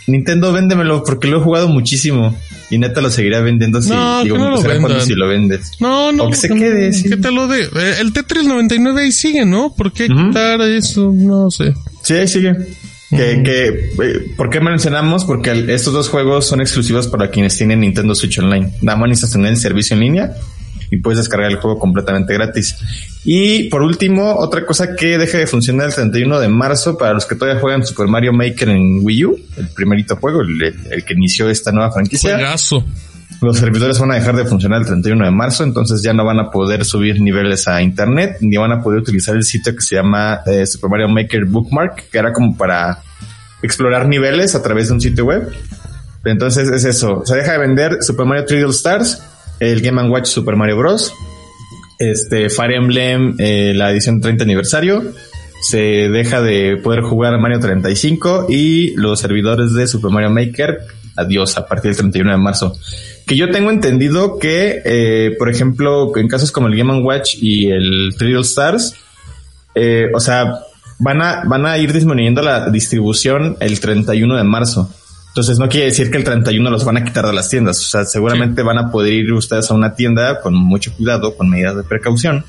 Nintendo 0.06 0.52
véndemelo 0.52 1.02
porque 1.04 1.28
lo 1.28 1.38
he 1.38 1.40
jugado 1.40 1.68
muchísimo. 1.68 2.36
Y 2.70 2.78
neta 2.78 3.00
lo 3.00 3.10
seguirá 3.10 3.40
vendiendo 3.40 3.82
si, 3.82 3.90
No, 3.90 4.22
digo, 4.22 4.38
no 4.38 4.50
lo 4.50 5.00
si 5.00 5.14
lo 5.14 5.26
vendes. 5.26 5.72
No, 5.80 6.12
no. 6.12 6.24
O 6.24 6.30
que 6.30 6.36
se 6.36 6.48
quede, 6.48 6.86
no, 6.88 6.92
sí. 6.92 7.08
Que 7.08 7.16
te 7.16 7.32
lo 7.32 7.48
dé. 7.48 7.62
Eh, 7.64 7.94
El 8.00 8.12
Tetris 8.12 8.44
99 8.44 9.02
ahí 9.02 9.12
sigue, 9.12 9.44
¿no? 9.44 9.74
¿Por 9.74 9.92
qué 9.92 10.06
quitar 10.08 10.60
eso? 10.62 11.10
No 11.12 11.50
sé. 11.50 11.74
Sí, 12.02 12.14
ahí 12.14 12.28
sigue. 12.28 12.54
Que, 13.10 13.42
que, 13.42 13.66
eh, 14.04 14.34
¿Por 14.36 14.50
qué 14.50 14.60
mencionamos? 14.60 15.24
Porque 15.24 15.50
el- 15.50 15.68
estos 15.68 15.92
dos 15.92 16.08
juegos 16.08 16.46
son 16.46 16.60
exclusivos 16.60 17.08
para 17.08 17.28
quienes 17.28 17.56
tienen 17.56 17.80
Nintendo 17.80 18.14
Switch 18.14 18.38
Online. 18.38 18.70
Nada 18.82 18.96
más 18.98 19.08
necesitas 19.08 19.32
tener 19.32 19.50
el 19.50 19.56
servicio 19.56 19.94
en 19.94 20.00
línea 20.00 20.32
y 20.90 20.98
puedes 20.98 21.18
descargar 21.18 21.50
el 21.50 21.56
juego 21.56 21.78
completamente 21.78 22.34
gratis. 22.34 22.76
Y 23.24 23.68
por 23.68 23.82
último, 23.82 24.34
otra 24.36 24.66
cosa 24.66 24.94
que 24.96 25.18
deja 25.18 25.38
de 25.38 25.46
funcionar 25.46 25.88
el 25.88 25.94
31 25.94 26.40
de 26.40 26.48
marzo 26.48 26.96
para 26.98 27.12
los 27.12 27.26
que 27.26 27.34
todavía 27.34 27.60
juegan 27.60 27.84
Super 27.84 28.08
Mario 28.08 28.32
Maker 28.32 28.68
en 28.70 29.00
Wii 29.02 29.24
U, 29.24 29.38
el 29.56 29.68
primerito 29.68 30.16
juego, 30.16 30.40
el, 30.40 30.62
el 30.90 31.04
que 31.04 31.14
inició 31.14 31.48
esta 31.48 31.72
nueva 31.72 31.92
franquicia. 31.92 32.34
Juegazo. 32.34 32.84
Los 33.40 33.56
servidores 33.56 33.98
van 33.98 34.10
a 34.10 34.16
dejar 34.16 34.36
de 34.36 34.44
funcionar 34.44 34.80
el 34.80 34.86
31 34.86 35.24
de 35.24 35.30
marzo, 35.30 35.64
entonces 35.64 36.02
ya 36.02 36.12
no 36.12 36.26
van 36.26 36.38
a 36.40 36.50
poder 36.50 36.84
subir 36.84 37.22
niveles 37.22 37.68
a 37.68 37.80
internet, 37.80 38.36
ni 38.40 38.56
van 38.58 38.72
a 38.72 38.82
poder 38.82 39.00
utilizar 39.00 39.34
el 39.34 39.44
sitio 39.44 39.74
que 39.74 39.80
se 39.80 39.96
llama 39.96 40.40
eh, 40.44 40.66
Super 40.66 40.90
Mario 40.90 41.08
Maker 41.08 41.46
Bookmark, 41.46 42.10
que 42.10 42.18
era 42.18 42.34
como 42.34 42.54
para 42.54 42.98
explorar 43.62 44.08
niveles 44.08 44.54
a 44.54 44.62
través 44.62 44.88
de 44.88 44.94
un 44.94 45.00
sitio 45.00 45.24
web. 45.24 45.50
Entonces 46.24 46.68
es 46.68 46.84
eso, 46.84 47.22
se 47.24 47.34
deja 47.34 47.52
de 47.52 47.58
vender 47.58 48.02
Super 48.02 48.26
Mario 48.26 48.44
3D 48.44 48.64
All 48.64 48.70
Stars, 48.72 49.22
el 49.60 49.82
Game 49.82 50.02
Watch 50.08 50.26
Super 50.26 50.56
Mario 50.56 50.78
Bros. 50.78 51.14
Este 51.98 52.48
Fire 52.48 52.72
Emblem, 52.72 53.36
eh, 53.38 53.72
la 53.76 53.92
edición 53.92 54.20
30 54.20 54.44
aniversario. 54.44 55.12
Se 55.62 56.08
deja 56.08 56.40
de 56.40 56.78
poder 56.78 57.02
jugar 57.02 57.38
Mario 57.38 57.60
35 57.60 58.46
y 58.48 58.94
los 58.96 59.20
servidores 59.20 59.74
de 59.74 59.86
Super 59.86 60.10
Mario 60.10 60.30
Maker, 60.30 60.78
adiós 61.16 61.58
a 61.58 61.66
partir 61.66 61.90
del 61.90 61.98
31 61.98 62.30
de 62.30 62.36
marzo. 62.38 62.72
Que 63.26 63.36
yo 63.36 63.50
tengo 63.50 63.70
entendido 63.70 64.38
que, 64.38 64.80
eh, 64.82 65.36
por 65.38 65.50
ejemplo, 65.50 66.16
en 66.16 66.28
casos 66.28 66.50
como 66.50 66.68
el 66.68 66.76
Game 66.76 67.02
Watch 67.02 67.36
y 67.40 67.66
el 67.70 68.14
3D 68.16 68.36
All 68.36 68.44
Stars, 68.44 68.94
eh, 69.74 70.06
o 70.14 70.20
sea, 70.20 70.60
van 70.98 71.20
a, 71.20 71.42
van 71.44 71.66
a 71.66 71.76
ir 71.76 71.92
disminuyendo 71.92 72.40
la 72.40 72.70
distribución 72.70 73.58
el 73.60 73.78
31 73.78 74.36
de 74.36 74.44
marzo. 74.44 74.90
Entonces 75.30 75.58
no 75.58 75.68
quiere 75.68 75.86
decir 75.86 76.10
que 76.10 76.18
el 76.18 76.24
31 76.24 76.70
los 76.70 76.84
van 76.84 76.96
a 76.96 77.04
quitar 77.04 77.24
de 77.26 77.32
las 77.32 77.48
tiendas. 77.48 77.78
O 77.78 77.88
sea, 77.88 78.04
seguramente 78.04 78.62
van 78.62 78.78
a 78.78 78.90
poder 78.90 79.12
ir 79.12 79.32
ustedes 79.32 79.70
a 79.70 79.74
una 79.74 79.94
tienda 79.94 80.40
con 80.40 80.54
mucho 80.54 80.92
cuidado, 80.94 81.36
con 81.36 81.48
medidas 81.48 81.76
de 81.76 81.84
precaución. 81.84 82.44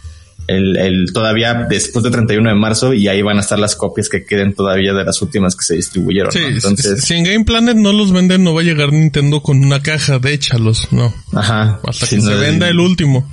El, 0.47 0.75
el 0.77 1.13
todavía 1.13 1.67
después 1.69 2.01
del 2.03 2.11
31 2.11 2.49
de 2.49 2.55
marzo 2.55 2.93
y 2.93 3.07
ahí 3.07 3.21
van 3.21 3.37
a 3.37 3.41
estar 3.41 3.59
las 3.59 3.75
copias 3.75 4.09
que 4.09 4.25
queden 4.25 4.55
todavía 4.55 4.93
de 4.93 5.05
las 5.05 5.21
últimas 5.21 5.55
que 5.55 5.63
se 5.63 5.75
distribuyeron. 5.75 6.31
Sí, 6.31 6.39
¿no? 6.39 6.47
si- 6.47 6.53
Entonces, 6.55 7.03
si 7.03 7.13
en 7.13 7.23
Game 7.23 7.45
Planet 7.45 7.77
no 7.77 7.93
los 7.93 8.11
venden, 8.11 8.43
no 8.43 8.53
va 8.55 8.61
a 8.61 8.63
llegar 8.63 8.91
Nintendo 8.91 9.41
con 9.43 9.63
una 9.63 9.81
caja 9.83 10.17
de 10.17 10.33
échalos, 10.33 10.87
no. 10.91 11.13
ajá. 11.33 11.79
Hasta 11.87 12.07
que 12.07 12.17
no, 12.17 12.23
se 12.23 12.35
venda 12.35 12.67
el 12.67 12.79
último. 12.79 13.29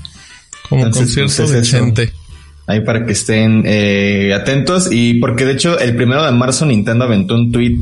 Como 0.69 0.85
Entonces, 0.85 1.17
concierto 1.17 1.51
pues, 1.51 1.51
es 1.63 1.69
eso. 1.69 1.77
decente. 1.79 2.13
Ahí 2.67 2.81
para 2.83 3.07
que 3.07 3.13
estén 3.13 3.63
eh, 3.65 4.35
atentos 4.35 4.89
y 4.93 5.15
porque 5.15 5.47
de 5.47 5.53
hecho 5.55 5.79
el 5.79 5.97
primero 5.97 6.23
de 6.23 6.33
marzo 6.33 6.67
Nintendo 6.67 7.07
aventó 7.07 7.35
un 7.35 7.51
tweet 7.51 7.79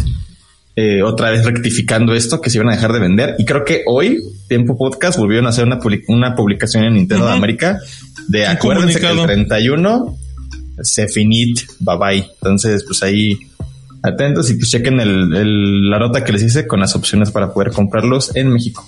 eh, 0.77 1.03
otra 1.03 1.31
vez 1.31 1.45
rectificando 1.45 2.15
esto 2.15 2.41
que 2.41 2.51
se 2.51 2.59
iban 2.59 2.69
a 2.69 2.75
dejar 2.75 2.93
de 2.93 3.01
vender 3.01 3.35
y 3.39 3.45
creo 3.47 3.65
que 3.65 3.83
hoy 3.87 4.19
Tiempo 4.49 4.77
Podcast 4.77 5.19
volvieron 5.19 5.47
a 5.47 5.49
hacer 5.49 5.65
una, 5.65 5.79
public- 5.81 6.05
una 6.09 6.35
publicación 6.35 6.85
en 6.85 6.95
Nintendo 6.95 7.27
de. 7.27 7.33
América 7.33 7.79
de 8.29 8.43
Un 8.43 8.47
acuérdense 8.49 9.01
que 9.01 9.07
el 9.07 9.17
comunicado. 9.17 9.27
31 9.47 10.17
se 10.83 11.09
finit, 11.09 11.61
bye 11.81 11.97
bye. 11.99 12.27
Entonces 12.43 12.85
pues 12.87 13.03
ahí 13.03 13.39
atentos 14.03 14.51
y 14.51 14.55
pues 14.55 14.71
chequen 14.71 15.01
el, 15.01 15.35
el- 15.35 15.89
la 15.91 15.99
nota 15.99 16.23
que 16.23 16.33
les 16.33 16.43
hice 16.43 16.67
con 16.67 16.81
las 16.81 16.95
opciones 16.95 17.31
para 17.31 17.53
poder 17.53 17.73
comprarlos 17.73 18.37
en 18.37 18.51
México. 18.53 18.85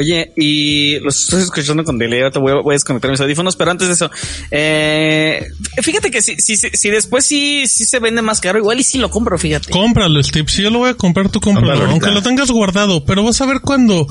Oye, 0.00 0.32
y 0.34 0.98
los 1.00 1.20
estoy 1.20 1.42
escuchando 1.42 1.84
con 1.84 1.98
delay, 1.98 2.22
ahorita 2.22 2.40
voy 2.40 2.52
a, 2.52 2.54
voy 2.62 2.72
a 2.72 2.76
desconectar 2.76 3.10
mis 3.10 3.20
audífonos, 3.20 3.54
pero 3.54 3.70
antes 3.70 3.86
de 3.86 3.92
eso, 3.92 4.10
eh, 4.50 5.46
fíjate 5.82 6.10
que 6.10 6.22
si, 6.22 6.36
si, 6.36 6.56
si 6.56 6.88
después 6.88 7.26
sí, 7.26 7.66
sí 7.66 7.84
se 7.84 7.98
vende 7.98 8.22
más 8.22 8.40
caro, 8.40 8.58
igual 8.58 8.80
y 8.80 8.82
si 8.82 8.96
lo 8.96 9.10
compro, 9.10 9.36
fíjate. 9.36 9.70
Cómpralo, 9.70 10.22
Steve. 10.22 10.48
Si 10.48 10.62
yo 10.62 10.70
lo 10.70 10.78
voy 10.78 10.88
a 10.88 10.94
comprar, 10.94 11.28
tú 11.28 11.38
cómpralo. 11.38 11.84
Aunque 11.84 12.10
lo 12.12 12.22
tengas 12.22 12.50
guardado. 12.50 13.04
Pero 13.04 13.22
vas 13.22 13.40
a 13.42 13.46
ver 13.46 13.60
cuando... 13.60 14.06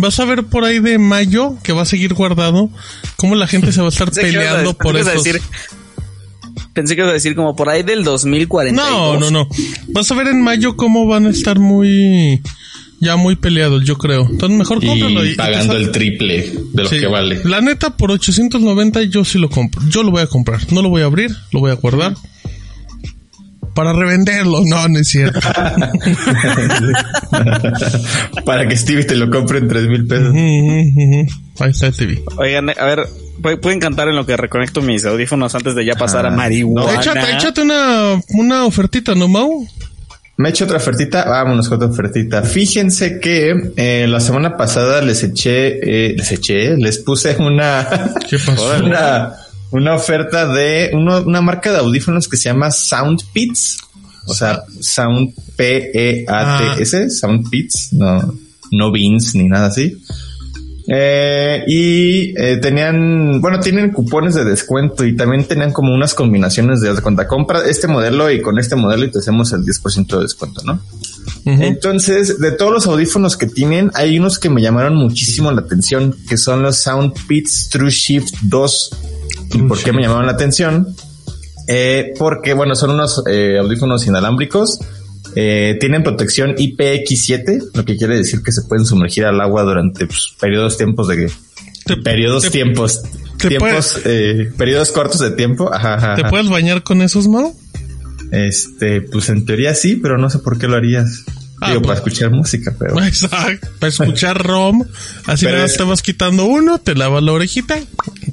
Vas 0.00 0.18
a 0.20 0.24
ver 0.24 0.44
por 0.44 0.64
ahí 0.64 0.78
de 0.78 0.96
mayo, 0.96 1.56
que 1.62 1.72
va 1.72 1.82
a 1.82 1.84
seguir 1.84 2.14
guardado, 2.14 2.70
cómo 3.16 3.34
la 3.34 3.48
gente 3.48 3.72
se 3.72 3.80
va 3.80 3.88
a 3.88 3.90
estar 3.90 4.10
peleando 4.12 4.72
por 4.78 4.96
eso. 4.96 5.10
Pensé 6.72 6.94
que 6.94 7.00
ibas 7.00 7.10
a 7.10 7.14
decir 7.14 7.34
como 7.34 7.56
por 7.56 7.68
ahí 7.68 7.82
del 7.82 8.04
2042. 8.04 8.88
No, 8.88 9.18
no, 9.18 9.30
no. 9.30 9.48
Vas 9.88 10.10
a 10.10 10.14
ver 10.14 10.28
en 10.28 10.40
mayo 10.40 10.76
cómo 10.76 11.06
van 11.06 11.26
a 11.26 11.30
estar 11.30 11.58
muy... 11.58 12.40
Ya 13.00 13.14
muy 13.16 13.36
peleados, 13.36 13.84
yo 13.84 13.96
creo. 13.96 14.26
Entonces 14.28 14.58
mejor 14.58 14.84
cómpralo. 14.84 15.24
Y 15.24 15.30
y- 15.30 15.34
pagando 15.36 15.76
el 15.76 15.92
triple 15.92 16.50
de 16.72 16.82
lo 16.82 16.88
Sí. 16.88 16.98
que 16.98 17.06
vale. 17.06 17.40
La 17.44 17.60
neta, 17.60 17.96
por 17.96 18.10
890 18.10 19.02
yo 19.04 19.24
sí 19.24 19.38
lo 19.38 19.48
compro. 19.48 19.80
Yo 19.88 20.02
lo 20.02 20.10
voy 20.10 20.22
a 20.22 20.26
comprar. 20.26 20.60
No 20.72 20.82
lo 20.82 20.88
voy 20.88 21.02
a 21.02 21.04
abrir, 21.04 21.30
lo 21.52 21.60
voy 21.60 21.70
a 21.70 21.74
guardar. 21.74 22.14
Para 23.74 23.92
revenderlo. 23.92 24.62
No, 24.64 24.88
no 24.88 24.98
es 24.98 25.06
cierto. 25.08 25.38
Para 28.44 28.66
que 28.68 28.76
Stevie 28.76 29.04
te 29.04 29.16
lo 29.16 29.30
compre 29.30 29.58
en 29.58 29.68
tres 29.68 29.86
mil 29.86 30.06
pesos. 30.06 30.30
Ujú. 30.30 31.26
Ahí 31.60 31.70
está 31.70 31.90
TV. 31.92 32.22
Oigan, 32.36 32.70
a 32.70 32.84
ver, 32.84 33.06
pu- 33.40 33.60
pueden 33.60 33.80
cantar 33.80 34.08
en 34.08 34.16
lo 34.16 34.26
que 34.26 34.36
reconecto 34.36 34.80
mis 34.82 35.04
audífonos 35.04 35.54
antes 35.54 35.74
de 35.74 35.84
ya 35.84 35.94
pasar 35.94 36.26
a 36.26 36.30
Ah, 36.30 36.36
marihuana. 36.36 36.94
Échate, 37.00 37.32
échate 37.34 37.62
una, 37.62 38.20
una 38.30 38.64
ofertita, 38.64 39.14
¿no, 39.14 39.28
Mau? 39.28 39.66
Me 40.38 40.48
he 40.48 40.52
hecho 40.52 40.64
otra 40.64 40.78
ofertita. 40.78 41.24
Vámonos 41.24 41.68
con 41.68 41.76
otra 41.76 41.88
ofertita. 41.88 42.42
Fíjense 42.42 43.20
que 43.20 43.72
eh, 43.76 44.06
la 44.08 44.20
semana 44.20 44.56
pasada 44.56 45.02
les 45.02 45.22
eché, 45.24 45.78
eh, 45.82 46.14
les 46.16 46.32
eché, 46.32 46.76
les 46.76 46.98
puse 46.98 47.36
una, 47.38 47.86
¿Qué 48.28 48.38
pasó? 48.38 48.70
una, 48.84 49.32
una 49.72 49.94
oferta 49.94 50.46
de 50.46 50.90
uno- 50.94 51.22
una 51.22 51.40
marca 51.42 51.72
de 51.72 51.78
audífonos 51.78 52.28
que 52.28 52.36
se 52.36 52.44
llama 52.48 52.70
Soundpits. 52.70 53.78
O 54.26 54.34
sea, 54.34 54.62
Sound 54.80 55.32
P-E-A-T-S, 55.56 57.10
Soundpits, 57.10 57.92
no, 57.94 58.34
no 58.72 58.92
Beans 58.92 59.34
ni 59.34 59.48
nada 59.48 59.66
así. 59.68 59.96
Eh, 60.90 61.64
y 61.66 62.34
eh, 62.40 62.56
tenían, 62.56 63.42
bueno, 63.42 63.60
tienen 63.60 63.92
cupones 63.92 64.34
de 64.34 64.44
descuento 64.44 65.04
y 65.04 65.14
también 65.14 65.44
tenían 65.44 65.70
como 65.70 65.92
unas 65.92 66.14
combinaciones 66.14 66.80
de 66.80 66.94
cuenta. 67.02 67.28
Compra 67.28 67.60
este 67.68 67.86
modelo 67.88 68.30
y 68.30 68.40
con 68.40 68.58
este 68.58 68.74
modelo 68.74 69.04
y 69.04 69.10
te 69.10 69.18
hacemos 69.18 69.52
el 69.52 69.62
10% 69.64 70.06
de 70.16 70.22
descuento, 70.22 70.62
¿no? 70.64 70.80
Entonces, 71.44 72.38
de 72.40 72.52
todos 72.52 72.72
los 72.72 72.86
audífonos 72.86 73.36
que 73.36 73.46
tienen, 73.46 73.90
hay 73.94 74.18
unos 74.18 74.38
que 74.38 74.50
me 74.50 74.60
llamaron 74.60 74.96
muchísimo 74.96 75.50
la 75.50 75.62
atención, 75.62 76.14
que 76.28 76.36
son 76.36 76.62
los 76.62 76.76
Soundbeats 76.78 77.68
True 77.70 77.90
Shift 77.90 78.34
2. 78.42 78.90
¿Y 79.54 79.62
por 79.62 79.78
qué 79.78 79.92
me 79.92 80.02
llamaron 80.02 80.26
la 80.26 80.32
atención? 80.32 80.94
Eh, 81.66 82.12
porque, 82.18 82.54
bueno, 82.54 82.74
son 82.74 82.90
unos 82.90 83.22
eh, 83.26 83.58
audífonos 83.58 84.06
inalámbricos. 84.06 84.78
Eh, 85.40 85.76
tienen 85.78 86.02
protección 86.02 86.56
IPX7, 86.56 87.70
lo 87.74 87.84
que 87.84 87.96
quiere 87.96 88.16
decir 88.16 88.42
que 88.42 88.50
se 88.50 88.62
pueden 88.62 88.84
sumergir 88.84 89.24
al 89.24 89.40
agua 89.40 89.62
durante 89.62 90.06
pues, 90.06 90.32
periodos 90.40 90.76
tiempos 90.76 91.06
de 91.06 91.30
Te- 91.86 91.96
periodos 91.98 92.42
te- 92.42 92.50
tiempos 92.50 93.02
te 93.38 93.46
tiempos 93.48 94.00
eh, 94.04 94.50
periodos 94.56 94.90
cortos 94.90 95.20
de 95.20 95.30
tiempo. 95.30 95.72
Ajá, 95.72 95.94
ajá, 95.94 96.14
¿Te 96.16 96.24
puedes 96.24 96.48
bañar 96.48 96.82
con 96.82 97.02
esos, 97.02 97.28
Mau? 97.28 97.54
Este, 98.32 99.00
pues 99.00 99.28
en 99.28 99.44
teoría 99.46 99.74
sí, 99.76 99.94
pero 99.96 100.18
no 100.18 100.28
sé 100.28 100.40
por 100.40 100.58
qué 100.58 100.66
lo 100.66 100.74
harías. 100.76 101.24
Ah, 101.60 101.70
Digo, 101.70 101.82
para 101.82 101.94
escuchar 101.96 102.30
música, 102.30 102.72
pero 102.78 103.02
Exacto. 103.04 103.68
Para 103.80 103.88
escuchar 103.90 104.40
ROM. 104.46 104.84
Así 105.26 105.44
nada, 105.46 105.64
es- 105.64 105.76
te 105.76 105.82
vas 105.82 106.02
quitando 106.02 106.44
uno, 106.44 106.78
te 106.78 106.94
lavas 106.94 107.22
la 107.22 107.32
orejita. 107.32 107.78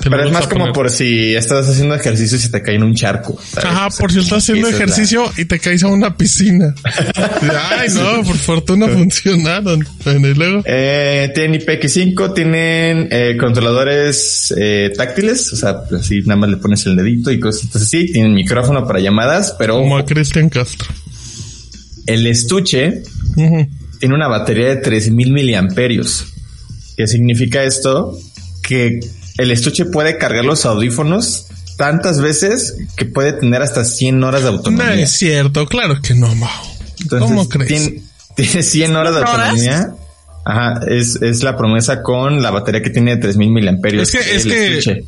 Pero 0.04 0.24
es 0.26 0.32
más 0.32 0.46
como 0.48 0.72
por 0.74 0.92
si 0.92 1.34
estás 1.36 1.68
haciendo 1.68 1.96
ejercicio 1.96 2.38
y 2.38 2.40
se 2.42 2.50
te 2.50 2.62
cae 2.62 2.76
en 2.76 2.84
un 2.84 2.94
charco. 2.94 3.40
¿sabes? 3.44 3.66
Ajá, 3.66 3.88
O 3.88 3.92
sea, 3.92 4.00
por 4.00 4.12
si 4.12 4.20
estás 4.20 4.44
haciendo 4.44 4.70
la- 4.70 4.76
ejercicio 4.76 5.24
y 5.38 5.46
te 5.46 5.60
caes 5.60 5.82
a 5.84 5.88
una 5.88 6.16
piscina. 6.16 6.76
Ay, 7.16 7.90
no, 7.94 8.24
por 8.24 8.38
fortuna 8.38 8.88
funcionaron. 8.94 9.88
Bueno, 10.04 10.28
y 10.28 10.34
luego. 10.36 10.62
Eh, 10.66 11.32
tienen 11.34 11.60
IPX5, 11.62 12.34
tienen 12.36 13.08
eh, 13.10 13.36
controladores 13.40 14.54
eh, 14.58 14.92
táctiles, 14.96 15.52
o 15.54 15.56
sea, 15.56 15.78
así 16.00 16.22
nada 16.26 16.42
más 16.42 16.50
le 16.50 16.58
pones 16.58 16.86
el 16.86 16.96
dedito 16.96 17.32
y 17.32 17.40
cositas 17.40 17.82
así. 17.82 18.12
Tienen 18.12 18.34
micrófono 18.34 18.86
para 18.86 19.00
llamadas, 19.00 19.56
pero 19.58 19.78
Como 19.80 19.98
a 19.98 20.06
Cristian 20.06 20.50
Castro. 20.50 20.94
el 22.06 22.28
estuche 22.28 23.02
Tiene 23.36 24.16
una 24.16 24.28
batería 24.28 24.68
de 24.70 24.78
3000 24.78 25.32
miliamperios. 25.32 26.26
¿Qué 26.98 27.08
significa 27.08 27.64
esto? 27.64 28.18
Que 28.62 29.00
el 29.38 29.52
estuche 29.52 29.86
puede 29.86 30.18
cargar 30.18 30.46
los 30.46 30.66
audífonos 30.66 31.48
tantas 31.78 32.22
veces 32.22 32.78
que 32.96 33.06
puede 33.06 33.34
tener 33.34 33.62
hasta 33.62 33.84
100 33.84 34.24
horas 34.24 34.42
de 34.44 34.52
No 34.52 34.58
autonomía. 34.58 34.94
es 34.96 35.12
cierto, 35.18 35.66
claro 35.66 36.02
que 36.02 36.14
no, 36.14 36.34
Mau. 36.36 36.50
Entonces, 37.02 37.28
¿Cómo 37.28 37.50
crees? 37.50 37.68
Tiene, 37.68 38.02
tiene 38.36 38.64
100 38.64 38.96
horas 38.96 39.16
de 39.16 39.22
¿100 39.22 39.34
horas? 39.34 39.50
autonomía. 39.50 39.96
Ajá, 40.46 40.80
es, 40.88 41.18
es 41.22 41.44
la 41.44 41.58
promesa 41.58 42.02
con 42.04 42.42
la 42.42 42.52
batería 42.52 42.82
que 42.82 42.92
tiene 42.92 43.16
de 43.16 43.22
3000 43.22 43.50
miliamperios. 43.52 44.14
Es 44.14 44.26
que, 44.26 44.36
es 44.36 44.46
el 44.46 44.52
que 44.52 44.78
estuche. 44.78 45.04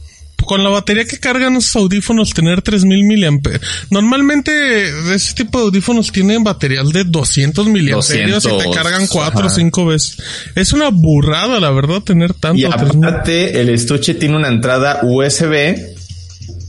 Con 0.48 0.64
la 0.64 0.70
batería 0.70 1.06
que 1.06 1.20
cargan 1.20 1.56
esos 1.58 1.76
audífonos, 1.76 2.34
tener 2.34 2.62
3000 2.62 3.04
miliamperios. 3.06 3.62
Normalmente, 3.92 5.14
ese 5.14 5.34
tipo 5.36 5.60
de 5.60 5.66
audífonos 5.66 6.12
tienen 6.12 6.44
baterías 6.44 6.90
de 6.90 7.04
200 7.04 7.68
miliamperios 7.68 8.44
y 8.46 8.48
te 8.48 8.54
200, 8.54 8.76
cargan 8.76 9.06
4 9.08 9.40
o 9.40 9.46
ajá. 9.46 9.50
5 9.56 9.86
veces. 9.86 10.18
Es 10.56 10.74
una 10.74 10.90
burrada, 10.90 11.60
la 11.60 11.70
verdad, 11.72 12.02
tener 12.02 12.34
tanto. 12.34 12.58
Y 12.60 12.70
3000. 12.70 13.06
aparte, 13.06 13.62
el 13.62 13.70
estuche 13.70 14.16
tiene 14.16 14.36
una 14.38 14.48
entrada 14.48 15.02
USB. 15.04 15.76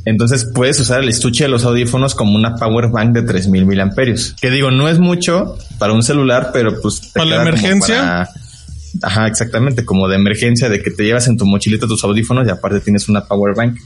Entonces 0.04 0.48
puedes 0.54 0.80
usar 0.80 1.02
el 1.02 1.08
estuche 1.10 1.44
de 1.44 1.50
los 1.50 1.64
audífonos 1.64 2.14
como 2.14 2.34
una 2.36 2.54
power 2.56 2.88
bank 2.90 3.12
de 3.12 3.22
3000 3.22 3.66
miliamperios. 3.66 4.34
Que 4.40 4.50
digo, 4.50 4.70
no 4.70 4.88
es 4.88 4.98
mucho 4.98 5.56
para 5.78 5.92
un 5.92 6.02
celular, 6.02 6.50
pero 6.52 6.80
pues 6.80 7.00
te 7.00 7.08
¿Para 7.12 7.26
la 7.26 7.36
como 7.36 7.48
emergencia? 7.48 7.96
para- 7.98 8.30
Ajá, 9.02 9.26
exactamente, 9.26 9.84
como 9.84 10.08
de 10.08 10.16
emergencia, 10.16 10.68
de 10.68 10.82
que 10.82 10.90
te 10.90 11.04
llevas 11.04 11.28
en 11.28 11.36
tu 11.36 11.46
mochilita 11.46 11.86
tus 11.86 12.02
audífonos 12.04 12.46
y 12.46 12.50
aparte 12.50 12.80
tienes 12.80 13.08
una 13.08 13.26
power 13.26 13.54
bank. 13.54 13.78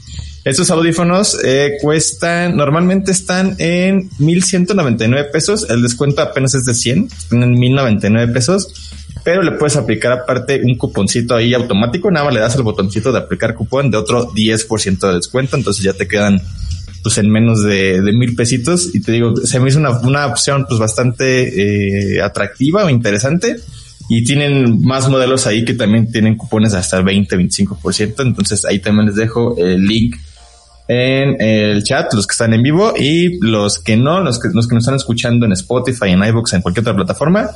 Estos 0.43 0.69
audífonos 0.71 1.37
eh, 1.43 1.77
cuestan, 1.81 2.57
normalmente 2.57 3.11
están 3.11 3.55
en 3.59 4.09
1199 4.19 5.29
pesos. 5.31 5.69
El 5.69 5.81
descuento 5.81 6.21
apenas 6.21 6.53
es 6.55 6.65
de 6.65 6.73
100, 6.73 7.07
están 7.17 7.43
en 7.43 7.53
1099 7.53 8.33
pesos. 8.33 8.73
Pero 9.23 9.41
le 9.41 9.51
puedes 9.51 9.77
aplicar 9.77 10.11
aparte 10.11 10.61
un 10.63 10.77
cuponcito 10.77 11.35
ahí 11.35 11.53
automático. 11.53 12.11
Nada 12.11 12.25
más 12.25 12.33
le 12.33 12.41
das 12.41 12.55
el 12.55 12.63
botoncito 12.63 13.11
de 13.13 13.19
aplicar 13.19 13.55
cupón 13.55 13.89
de 13.89 13.97
otro 13.97 14.33
10% 14.33 15.07
de 15.07 15.13
descuento. 15.13 15.55
Entonces 15.55 15.83
ya 15.83 15.93
te 15.93 16.07
quedan 16.07 16.41
pues 17.03 17.17
en 17.17 17.29
menos 17.29 17.63
de, 17.63 18.01
de 18.01 18.13
mil 18.13 18.35
pesitos. 18.35 18.93
Y 18.93 19.01
te 19.01 19.13
digo, 19.13 19.37
se 19.37 19.61
me 19.61 19.69
hizo 19.69 19.79
una, 19.79 19.91
una 19.99 20.25
opción 20.25 20.65
pues 20.67 20.77
bastante 20.77 22.15
eh, 22.17 22.21
atractiva 22.21 22.83
o 22.83 22.89
interesante. 22.89 23.57
Y 24.09 24.23
tienen 24.23 24.81
más 24.81 25.07
modelos 25.09 25.47
ahí 25.47 25.63
que 25.63 25.73
también 25.73 26.11
tienen 26.11 26.35
cupones 26.35 26.73
hasta 26.73 26.97
el 26.97 27.03
20, 27.03 27.37
25%. 27.37 28.13
Entonces 28.19 28.65
ahí 28.65 28.79
también 28.79 29.07
les 29.07 29.15
dejo 29.15 29.55
el 29.57 29.85
link 29.85 30.15
en 30.87 31.41
el 31.41 31.83
chat, 31.83 32.13
los 32.13 32.27
que 32.27 32.33
están 32.33 32.53
en 32.53 32.61
vivo 32.61 32.93
y 32.97 33.39
los 33.39 33.79
que 33.79 33.95
no, 33.95 34.21
los 34.21 34.39
que, 34.39 34.49
los 34.53 34.67
que 34.67 34.75
nos 34.75 34.83
están 34.83 34.95
escuchando 34.95 35.45
en 35.45 35.53
Spotify, 35.53 36.09
en 36.09 36.23
iVoox, 36.23 36.53
en 36.53 36.61
cualquier 36.61 36.83
otra 36.83 36.95
plataforma. 36.95 37.49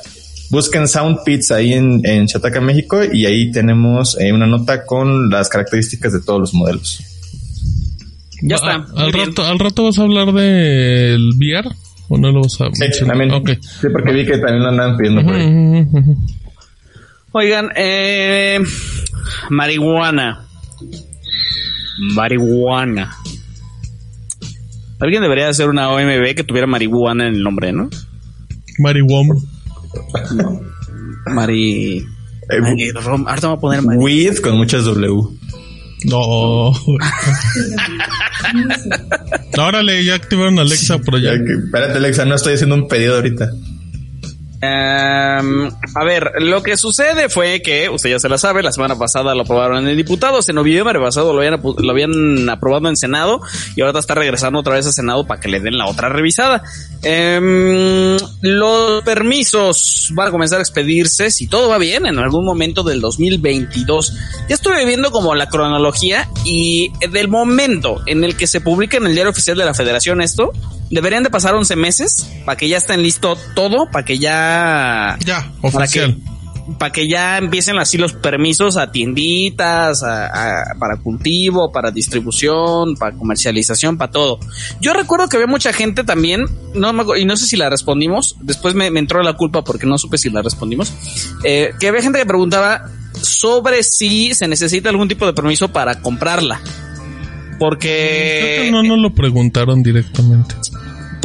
Busquen 0.50 0.88
Soundpits 0.88 1.51
ahí 1.51 1.74
en, 1.74 2.00
en 2.06 2.25
Chataca, 2.25 2.62
México 2.62 3.01
y 3.04 3.25
ahí 3.25 3.51
tenemos 3.51 4.18
eh, 4.20 4.32
una 4.32 4.48
nota 4.48 4.86
con 4.86 5.30
las 5.30 5.50
características 5.50 6.13
de 6.13 6.22
todos 6.22 6.39
los 6.39 6.54
modelos. 6.54 7.04
Ya 8.42 8.56
está. 8.56 8.86
Al 8.96 9.12
rato, 9.12 9.44
al 9.44 9.60
rato 9.60 9.84
vas 9.84 10.00
a 10.00 10.04
hablar 10.04 10.32
del 10.32 11.32
VR 11.36 11.70
o 12.09 12.17
no 12.17 12.31
lo 12.31 12.41
vas 12.41 12.59
a 12.61 12.65
Sí, 12.73 12.79
mencionar? 12.81 13.17
también. 13.17 13.31
Ok. 13.41 13.49
Sí, 13.61 13.87
porque 13.91 14.11
vi 14.13 14.25
que 14.25 14.37
también 14.37 14.59
lo 14.63 14.69
andaban 14.69 14.97
pidiendo 14.97 15.23
por 15.23 15.33
ahí. 15.35 15.85
Oigan, 17.33 17.69
eh, 17.75 18.59
marihuana. 19.49 20.45
Marihuana. 22.15 23.11
Alguien 24.99 25.21
debería 25.21 25.49
hacer 25.49 25.69
una 25.69 25.89
OMB 25.91 26.33
que 26.35 26.43
tuviera 26.43 26.65
marihuana 26.67 27.27
en 27.27 27.35
el 27.35 27.43
nombre, 27.43 27.71
¿no? 27.71 27.89
Marihuana. 28.79 29.35
Mari... 31.33 31.97
Eh, 32.49 32.61
Mari- 32.61 32.91
Rom- 32.93 33.27
Ahorita 33.27 33.47
voy 33.49 33.57
a 33.57 33.59
poner 33.59 33.81
Mari... 33.83 33.99
With 33.99 34.39
con 34.41 34.57
muchas 34.57 34.85
W. 34.85 35.23
No. 36.06 36.72
Órale, 39.58 40.04
ya 40.06 40.16
activaron 40.16 40.60
Alexa 40.60 41.00
allá. 41.16 41.34
Ya 41.36 41.54
Espérate, 41.66 41.98
Alexa, 41.98 42.25
no 42.25 42.36
estoy 42.36 42.54
haciendo 42.54 42.75
un 42.75 42.88
pedido 42.88 43.16
ahorita. 43.16 43.50
Em, 44.59 45.67
a 45.95 46.03
ver, 46.03 46.31
lo 46.39 46.63
que 46.63 46.77
sucede 46.77 47.29
fue 47.29 47.61
que, 47.61 47.89
usted 47.89 48.09
ya 48.09 48.19
se 48.19 48.27
la 48.27 48.39
sabe, 48.39 48.63
la 48.63 48.71
semana 48.71 48.97
pasada 48.97 49.35
lo 49.35 49.43
aprobaron 49.43 49.87
en 49.87 49.95
diputados, 49.95 50.49
en 50.49 50.55
noviembre 50.55 50.99
pasado 50.99 51.31
lo 51.31 51.39
habían, 51.39 51.61
lo 51.61 51.91
habían 51.91 52.49
aprobado 52.49 52.89
en 52.89 52.97
Senado 52.97 53.39
y 53.75 53.81
ahora 53.81 53.99
está 53.99 54.15
regresando 54.15 54.59
otra 54.59 54.73
vez 54.73 54.87
a 54.87 54.91
Senado 54.91 55.27
para 55.27 55.39
que 55.39 55.47
le 55.47 55.59
den 55.59 55.77
la 55.77 55.85
otra 55.85 56.09
revisada. 56.09 56.63
Em, 57.03 58.17
los 58.41 59.03
permisos 59.03 60.09
van 60.13 60.29
a 60.29 60.31
comenzar 60.31 60.57
a 60.57 60.61
expedirse, 60.61 61.29
si 61.29 61.47
todo 61.47 61.69
va 61.69 61.77
bien, 61.77 62.07
en 62.07 62.17
algún 62.17 62.43
momento 62.43 62.81
del 62.81 62.99
2022. 62.99 64.13
Ya 64.49 64.55
estuve 64.55 64.85
viendo 64.85 65.11
como 65.11 65.35
la 65.35 65.49
cronología 65.49 66.27
y 66.45 66.91
del 67.11 67.27
momento 67.27 68.01
en 68.07 68.23
el 68.23 68.35
que 68.35 68.47
se 68.47 68.61
publica 68.61 68.97
en 68.97 69.05
el 69.05 69.13
diario 69.13 69.31
oficial 69.31 69.57
de 69.57 69.65
la 69.65 69.75
Federación 69.75 70.21
esto, 70.21 70.51
deberían 70.89 71.24
de 71.24 71.29
pasar 71.29 71.56
11 71.56 71.75
meses 71.75 72.29
para 72.46 72.58
que 72.58 72.67
ya 72.70 72.77
estén 72.77 73.01
listo 73.01 73.38
todo, 73.56 73.89
para 73.91 74.06
que 74.06 74.20
ya... 74.20 75.17
Ya, 75.25 75.51
oficial. 75.62 76.17
Para 76.79 76.91
que, 76.91 77.08
ya 77.08 77.38
empiecen 77.38 77.77
así 77.77 77.98
los 77.98 78.12
permisos 78.12 78.75
a 78.75 78.91
tienditas, 78.91 80.01
para 80.01 80.98
cultivo, 81.01 81.72
para 81.72 81.91
distribución, 81.91 82.96
para 82.96 83.15
comercialización, 83.15 83.98
para 83.98 84.12
todo. 84.12 84.39
Yo 84.82 84.91
recuerdo 84.91 85.29
que 85.29 85.38
había 85.38 85.48
mucha 85.48 85.72
gente 85.72 86.03
también, 86.03 86.46
no 86.74 86.91
me, 86.91 87.03
y 87.20 87.24
no 87.24 87.38
sé 87.38 87.46
si 87.46 87.56
la 87.56 87.70
respondimos, 87.70 88.36
después 88.41 88.75
me, 88.75 88.88
entró 88.88 89.24
la 89.24 89.34
culpa 89.34 89.63
porque 89.63 89.86
no 89.86 89.98
supe 89.98 90.17
si 90.17 90.29
la 90.29 90.41
respondimos, 90.41 90.91
eh, 91.46 91.72
que 91.79 91.88
había 91.88 92.01
gente 92.01 92.20
que 92.20 92.25
preguntaba 92.25 92.89
sobre 93.13 93.82
si 93.84 94.34
se 94.34 94.50
necesita 94.50 94.89
algún 94.89 95.08
tipo 95.08 95.25
de 95.25 95.32
permiso 95.32 95.70
para 95.70 96.01
comprarla. 96.01 96.60
Porque... 97.60 98.70
no 98.72 98.84
nos 98.84 99.00
lo 99.00 99.13
preguntaron 99.15 99.82
directamente 99.82 100.56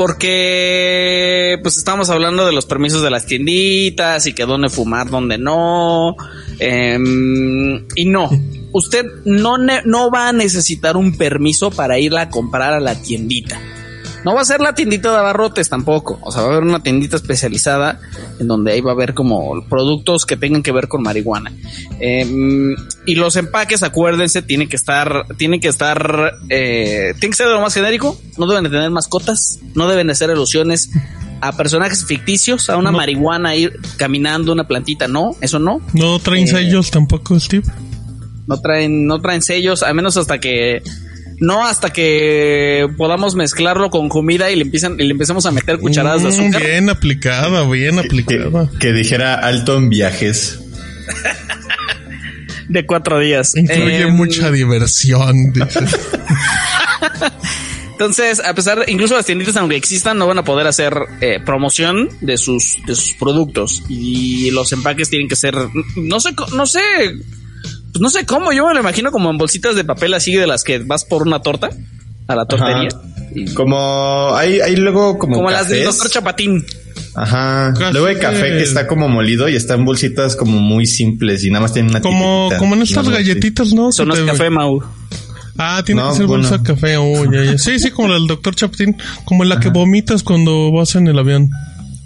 porque 0.02 1.60
pues 1.62 1.76
estamos 1.76 2.10
hablando 2.10 2.44
de 2.44 2.50
los 2.50 2.66
permisos 2.66 3.04
de 3.04 3.10
las 3.10 3.24
tienditas 3.24 4.26
y 4.26 4.32
que 4.32 4.46
dónde 4.46 4.68
fumar, 4.68 5.08
dónde 5.08 5.38
no. 5.38 6.16
Em, 6.58 7.86
y 7.94 8.04
no, 8.06 8.28
usted 8.72 9.06
no, 9.24 9.58
no 9.58 10.10
va 10.10 10.30
a 10.30 10.32
necesitar 10.32 10.96
un 10.96 11.16
permiso 11.16 11.70
para 11.70 12.00
irla 12.00 12.22
a 12.22 12.30
comprar 12.30 12.72
a 12.72 12.80
la 12.80 13.00
tiendita. 13.00 13.60
No 14.24 14.34
va 14.34 14.42
a 14.42 14.44
ser 14.44 14.60
la 14.60 14.74
tiendita 14.74 15.10
de 15.10 15.18
abarrotes 15.18 15.68
tampoco. 15.68 16.18
O 16.22 16.30
sea, 16.30 16.42
va 16.42 16.48
a 16.48 16.50
haber 16.52 16.64
una 16.64 16.82
tiendita 16.82 17.16
especializada 17.16 18.00
en 18.38 18.46
donde 18.46 18.72
ahí 18.72 18.80
va 18.80 18.92
a 18.92 18.94
haber 18.94 19.14
como 19.14 19.66
productos 19.68 20.26
que 20.26 20.36
tengan 20.36 20.62
que 20.62 20.72
ver 20.72 20.88
con 20.88 21.02
marihuana. 21.02 21.52
Em, 22.00 22.74
y 23.06 23.14
los 23.14 23.36
empaques, 23.36 23.82
acuérdense, 23.82 24.42
tienen 24.42 24.68
que 24.68 24.76
estar, 24.76 25.26
tienen 25.36 25.60
que 25.60 25.68
estar, 25.68 26.34
eh, 26.48 27.14
tienen 27.18 27.30
que 27.32 27.36
ser 27.36 27.48
de 27.48 27.54
lo 27.54 27.60
más 27.60 27.74
genérico. 27.74 28.18
No 28.38 28.46
deben 28.46 28.64
de 28.64 28.70
tener 28.70 28.90
mascotas. 28.90 29.58
No 29.74 29.88
deben 29.88 30.06
de 30.06 30.14
ser 30.14 30.30
alusiones 30.30 30.90
a 31.40 31.52
personajes 31.56 32.04
ficticios, 32.04 32.70
a 32.70 32.76
una 32.76 32.92
marihuana 32.92 33.56
ir 33.56 33.72
caminando, 33.96 34.52
una 34.52 34.68
plantita. 34.68 35.08
No, 35.08 35.32
eso 35.40 35.58
no. 35.58 35.80
No 35.92 36.20
traen 36.20 36.44
eh, 36.44 36.48
sellos 36.48 36.92
tampoco, 36.92 37.38
Steve. 37.40 37.64
No 38.46 38.60
traen, 38.60 39.06
no 39.06 39.20
traen 39.20 39.42
sellos, 39.42 39.82
al 39.82 39.94
menos 39.94 40.16
hasta 40.16 40.38
que 40.38 40.82
no 41.42 41.66
hasta 41.66 41.90
que 41.90 42.88
podamos 42.96 43.34
mezclarlo 43.34 43.90
con 43.90 44.08
comida 44.08 44.50
y 44.50 44.56
le 44.56 44.62
empiezan 44.62 44.98
y 44.98 45.04
le 45.04 45.10
empecemos 45.10 45.44
a 45.44 45.50
meter 45.50 45.78
cucharadas 45.78 46.22
de 46.22 46.28
mm, 46.28 46.32
azúcar. 46.32 46.62
Bien 46.62 46.88
aplicada, 46.88 47.68
bien 47.68 47.98
aplicada. 47.98 48.70
Que, 48.78 48.92
dijera 48.92 49.34
alto 49.34 49.76
en 49.76 49.90
viajes. 49.90 50.60
de 52.68 52.86
cuatro 52.86 53.18
días. 53.18 53.56
Incluye 53.56 54.02
em, 54.02 54.14
mucha 54.14 54.52
diversión. 54.52 55.52
Entonces, 57.90 58.40
a 58.40 58.54
pesar, 58.54 58.84
incluso 58.86 59.14
las 59.14 59.26
tienditas, 59.26 59.56
aunque 59.56 59.76
existan, 59.76 60.18
no 60.18 60.28
van 60.28 60.38
a 60.38 60.44
poder 60.44 60.68
hacer 60.68 60.94
eh, 61.20 61.40
promoción 61.44 62.08
de 62.20 62.36
sus, 62.38 62.78
de 62.86 62.94
sus 62.94 63.14
productos. 63.14 63.82
Y 63.88 64.50
los 64.52 64.72
empaques 64.72 65.10
tienen 65.10 65.28
que 65.28 65.36
ser, 65.36 65.56
no 65.96 66.20
sé, 66.20 66.30
no 66.54 66.66
sé 66.66 66.80
pues 67.92 68.00
no 68.00 68.10
sé 68.10 68.24
cómo, 68.24 68.52
yo 68.52 68.66
me 68.66 68.74
lo 68.74 68.80
imagino 68.80 69.10
como 69.10 69.30
en 69.30 69.38
bolsitas 69.38 69.76
de 69.76 69.84
papel 69.84 70.14
así 70.14 70.34
de 70.34 70.46
las 70.46 70.64
que 70.64 70.78
vas 70.78 71.04
por 71.04 71.22
una 71.22 71.40
torta 71.40 71.70
a 72.26 72.34
la 72.34 72.46
tortería. 72.46 72.88
Como 73.54 74.34
hay, 74.34 74.60
hay 74.60 74.76
luego 74.76 75.18
como 75.18 75.36
como 75.36 75.50
las 75.50 75.68
del 75.68 75.84
doctor 75.84 76.10
Chapatín. 76.10 76.64
Ajá. 77.14 77.74
Luego 77.92 78.06
hay 78.06 78.16
café 78.16 78.48
que 78.48 78.62
está 78.62 78.86
como 78.86 79.08
molido 79.08 79.48
y 79.48 79.56
está 79.56 79.74
en 79.74 79.84
bolsitas 79.84 80.36
como 80.36 80.58
muy 80.58 80.86
simples 80.86 81.44
y 81.44 81.50
nada 81.50 81.60
más 81.62 81.72
tienen 81.72 81.90
una 81.90 82.00
Como, 82.00 82.50
como 82.58 82.74
en 82.74 82.82
estas 82.82 83.08
galletitas, 83.08 83.72
¿no? 83.72 83.92
Son 83.92 84.08
los 84.08 84.20
café 84.20 84.48
Mau. 84.48 84.82
Ah, 85.58 85.82
tiene 85.84 86.02
que 86.02 86.16
ser 86.16 86.26
bolsa 86.26 86.58
de 86.58 86.64
café. 86.64 86.96
Oh, 86.96 87.24
Sí, 87.58 87.78
sí, 87.78 87.90
como 87.90 88.08
la 88.08 88.14
del 88.14 88.26
doctor 88.26 88.54
Chapatín, 88.54 88.96
como 89.24 89.44
la 89.44 89.60
que 89.60 89.68
vomitas 89.68 90.22
cuando 90.22 90.72
vas 90.72 90.94
en 90.94 91.08
el 91.08 91.18
avión. 91.18 91.50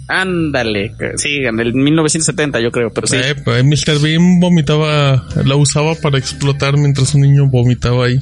Ándale, 0.07 0.93
sí, 1.17 1.43
en 1.43 1.59
el 1.59 1.73
1970 1.73 2.61
yo 2.61 2.71
creo, 2.71 2.91
pero 2.91 3.07
sí. 3.07 3.17
Eh, 3.17 3.35
pues, 3.43 3.63
Mr. 3.63 3.99
Bean 3.99 4.39
vomitaba, 4.39 5.27
la 5.43 5.55
usaba 5.55 5.95
para 5.95 6.17
explotar 6.17 6.77
mientras 6.77 7.13
un 7.13 7.21
niño 7.21 7.47
vomitaba 7.47 8.05
ahí. 8.05 8.17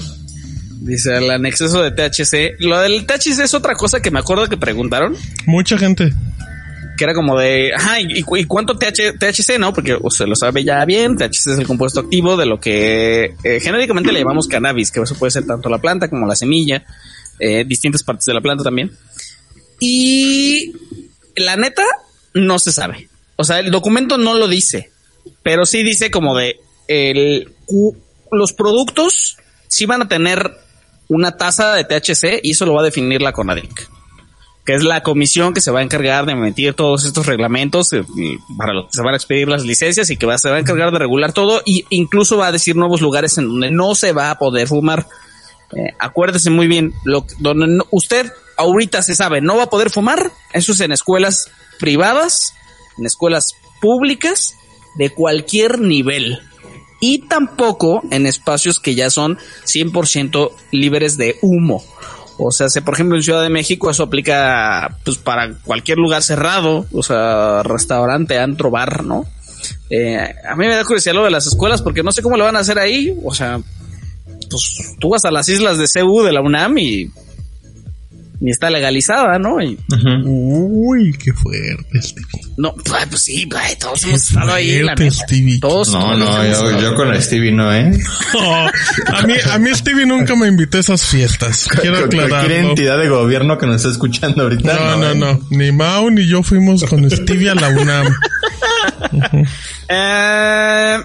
Dice, 0.86 1.16
el 1.18 1.46
exceso 1.46 1.82
de 1.82 1.92
THC. 1.92 2.60
Lo 2.60 2.80
del 2.80 3.06
THC 3.06 3.40
es 3.44 3.54
otra 3.54 3.76
cosa 3.76 4.02
que 4.02 4.12
me 4.12 4.20
acuerdo 4.20 4.48
que 4.48 4.58
preguntaron. 4.58 5.16
Mucha 5.46 5.78
gente. 5.78 6.12
Que 6.98 7.04
era 7.04 7.14
como 7.14 7.38
de, 7.38 7.74
ajá, 7.76 8.00
¿y, 8.00 8.24
cuánto 8.24 8.78
THC, 8.78 9.60
no? 9.60 9.74
Porque 9.74 9.98
usted 10.00 10.28
lo 10.28 10.36
sabe 10.36 10.64
ya 10.64 10.86
bien, 10.86 11.18
THC 11.18 11.48
es 11.52 11.58
el 11.58 11.68
compuesto 11.68 12.00
activo 12.00 12.38
de 12.38 12.46
lo 12.46 12.60
que 12.60 13.36
eh, 13.44 13.60
genéricamente 13.60 14.12
le 14.12 14.20
llamamos 14.20 14.48
cannabis, 14.48 14.92
que 14.92 15.02
eso 15.02 15.16
puede 15.16 15.32
ser 15.32 15.46
tanto 15.46 15.70
la 15.70 15.80
planta 15.80 16.08
como 16.08 16.26
la 16.26 16.36
semilla, 16.36 16.86
eh, 17.40 17.66
distintas 17.66 18.02
partes 18.02 18.26
de 18.26 18.34
la 18.34 18.42
planta 18.42 18.64
también. 18.64 18.92
Y 19.80 20.72
la 21.36 21.56
neta, 21.56 21.84
no 22.34 22.60
se 22.60 22.72
sabe. 22.72 23.10
O 23.36 23.44
sea, 23.44 23.60
el 23.60 23.72
documento 23.72 24.18
no 24.18 24.36
lo 24.36 24.48
dice, 24.48 24.92
pero 25.44 25.66
sí 25.66 25.84
dice 25.84 26.12
como 26.12 26.36
de 26.36 26.60
el, 26.88 27.54
los 28.32 28.54
productos 28.54 29.38
sí 29.68 29.86
van 29.86 30.04
a 30.04 30.08
tener 30.08 30.58
una 31.08 31.38
tasa 31.38 31.74
de 31.74 31.84
THC 31.84 32.40
y 32.44 32.52
eso 32.52 32.66
lo 32.66 32.74
va 32.74 32.82
a 32.82 32.86
definir 32.86 33.22
la 33.22 33.34
CONADIC, 33.34 33.90
que 34.66 34.74
es 34.74 34.84
la 34.84 35.04
comisión 35.04 35.54
que 35.54 35.62
se 35.62 35.72
va 35.72 35.80
a 35.80 35.84
encargar 35.84 36.26
de 36.26 36.32
emitir 36.32 36.74
todos 36.74 37.06
estos 37.06 37.26
reglamentos 37.26 37.92
eh, 37.94 38.04
para 38.58 38.74
los 38.74 38.86
que 38.86 38.94
se 38.94 39.02
van 39.02 39.14
a 39.14 39.18
expedir 39.18 39.48
las 39.48 39.64
licencias 39.66 40.10
y 40.10 40.18
que 40.18 40.26
va, 40.26 40.38
se 40.38 40.50
va 40.50 40.56
a 40.56 40.60
encargar 40.60 40.92
de 40.92 41.00
regular 41.00 41.34
todo 41.34 41.62
e 41.66 41.86
incluso 41.90 42.38
va 42.38 42.48
a 42.48 42.52
decir 42.52 42.76
nuevos 42.76 43.02
lugares 43.02 43.38
en 43.38 43.48
donde 43.48 43.72
no 43.72 43.96
se 43.96 44.14
va 44.14 44.32
a 44.32 44.38
poder 44.38 44.68
fumar. 44.68 45.08
Eh, 45.76 45.94
acuérdese 46.00 46.50
muy 46.50 46.68
bien, 46.68 46.94
lo, 47.04 47.26
donde 47.40 47.84
usted 47.92 48.32
ahorita 48.58 49.02
se 49.02 49.16
sabe, 49.16 49.42
no 49.42 49.58
va 49.58 49.64
a 49.64 49.70
poder 49.70 49.90
fumar. 49.90 50.32
Eso 50.54 50.72
es 50.72 50.82
en 50.82 50.92
escuelas 50.92 51.50
privadas, 51.80 52.54
en 52.98 53.06
escuelas 53.06 53.54
públicas, 53.82 54.56
de 54.96 55.10
cualquier 55.12 55.80
nivel. 55.80 56.40
Y 57.00 57.28
tampoco 57.28 58.02
en 58.12 58.26
espacios 58.26 58.80
que 58.80 58.96
ya 58.96 59.10
son 59.10 59.38
100% 59.66 60.52
libres 60.72 61.18
de 61.18 61.38
humo. 61.42 61.84
O 62.38 62.52
sea, 62.52 62.70
si 62.70 62.82
por 62.82 62.96
ejemplo 62.96 63.16
en 63.16 63.24
Ciudad 63.24 63.42
de 63.42 63.50
México 63.50 63.90
eso 63.90 64.04
aplica 64.04 64.98
pues 65.06 65.18
para 65.18 65.54
cualquier 65.64 65.98
lugar 65.98 66.22
cerrado, 66.22 66.86
o 66.92 67.04
sea, 67.04 67.64
restaurante, 67.64 68.40
antro, 68.40 68.72
bar, 68.72 69.04
¿no? 69.04 69.26
Eh, 69.90 70.18
a 70.18 70.56
mí 70.56 70.66
me 70.68 70.76
da 70.76 70.84
curiosidad 70.84 71.16
lo 71.16 71.24
de 71.24 71.32
las 71.32 71.48
escuelas 71.48 71.82
porque 71.82 72.04
no 72.04 72.12
sé 72.12 72.22
cómo 72.22 72.38
lo 72.38 72.44
van 72.44 72.56
a 72.56 72.60
hacer 72.60 72.80
ahí. 72.80 73.18
O 73.24 73.34
sea, 73.34 73.60
pues 74.50 74.96
tú 75.00 75.10
vas 75.10 75.26
a 75.26 75.32
las 75.32 75.48
islas 75.48 75.78
de 75.78 75.88
CU 75.88 76.24
de 76.24 76.34
la 76.34 76.42
UNAM 76.42 76.78
y 76.78 77.12
ni 78.46 78.52
está 78.52 78.70
legalizada, 78.70 79.40
¿no? 79.40 79.56
Uy, 79.56 81.18
qué 81.18 81.34
fuerte, 81.34 82.00
Stevie. 82.00 82.44
No, 82.58 82.76
pues 82.76 83.24
sí, 83.24 83.50
todos 83.80 84.04
hemos 84.04 84.30
estado 84.30 84.54
ahí. 84.54 84.84
La 84.84 84.96
Stevie. 84.96 85.60
Todos 85.60 85.92
no, 85.92 86.16
no, 86.16 86.80
yo, 86.80 86.94
con 86.94 87.20
Stevie 87.20 87.52
no, 87.52 87.74
¿eh? 87.74 87.92
a 89.08 89.22
mí, 89.24 89.34
a 89.52 89.58
mí 89.58 89.74
Stevie 89.74 90.06
nunca 90.06 90.36
me 90.36 90.48
invitó 90.48 90.78
a 90.78 90.82
esas 90.82 91.04
fiestas. 91.04 91.68
Quiero 91.82 91.98
aclarar. 91.98 92.30
Cualquier 92.30 92.66
entidad 92.66 93.00
de 93.00 93.10
gobierno 93.10 93.58
que 93.58 93.66
nos 93.66 93.78
está 93.78 93.90
escuchando 93.90 94.44
ahorita. 94.44 94.76
No, 94.76 94.98
no, 94.98 95.16
no. 95.16 95.32
¿eh? 95.32 95.40
Ni 95.50 95.72
Mau 95.72 96.12
ni 96.12 96.28
yo 96.28 96.44
fuimos 96.44 96.84
con 96.84 97.10
Stevie 97.10 97.50
a 97.50 97.56
la 97.56 97.70
UNAM. 97.70 98.16
eh, 99.90 100.98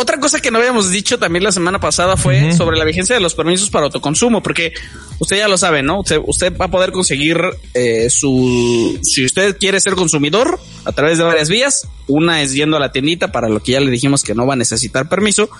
otra 0.00 0.18
cosa 0.18 0.40
que 0.40 0.50
no 0.50 0.58
habíamos 0.58 0.90
dicho 0.90 1.18
también 1.18 1.44
la 1.44 1.52
semana 1.52 1.78
pasada 1.78 2.16
fue 2.16 2.52
sobre 2.52 2.78
la 2.78 2.84
vigencia 2.84 3.14
de 3.14 3.20
los 3.20 3.34
permisos 3.34 3.70
para 3.70 3.86
autoconsumo, 3.86 4.42
porque 4.42 4.72
usted 5.18 5.36
ya 5.36 5.48
lo 5.48 5.58
sabe, 5.58 5.82
¿no? 5.82 6.00
Usted, 6.00 6.56
va 6.56 6.66
a 6.66 6.70
poder 6.70 6.90
conseguir 6.90 7.40
eh, 7.74 8.08
su, 8.10 8.98
si 9.02 9.24
usted 9.24 9.58
quiere 9.58 9.80
ser 9.80 9.94
consumidor 9.94 10.58
a 10.84 10.92
través 10.92 11.18
de 11.18 11.24
varias 11.24 11.48
vías, 11.48 11.86
una 12.06 12.42
es 12.42 12.54
yendo 12.54 12.76
a 12.76 12.80
la 12.80 12.92
tiendita 12.92 13.30
para 13.30 13.48
lo 13.48 13.62
que 13.62 13.72
ya 13.72 13.80
le 13.80 13.90
dijimos 13.90 14.22
que 14.22 14.34
no 14.34 14.46
va 14.46 14.54
a 14.54 14.56
necesitar 14.56 15.08
permiso 15.08 15.50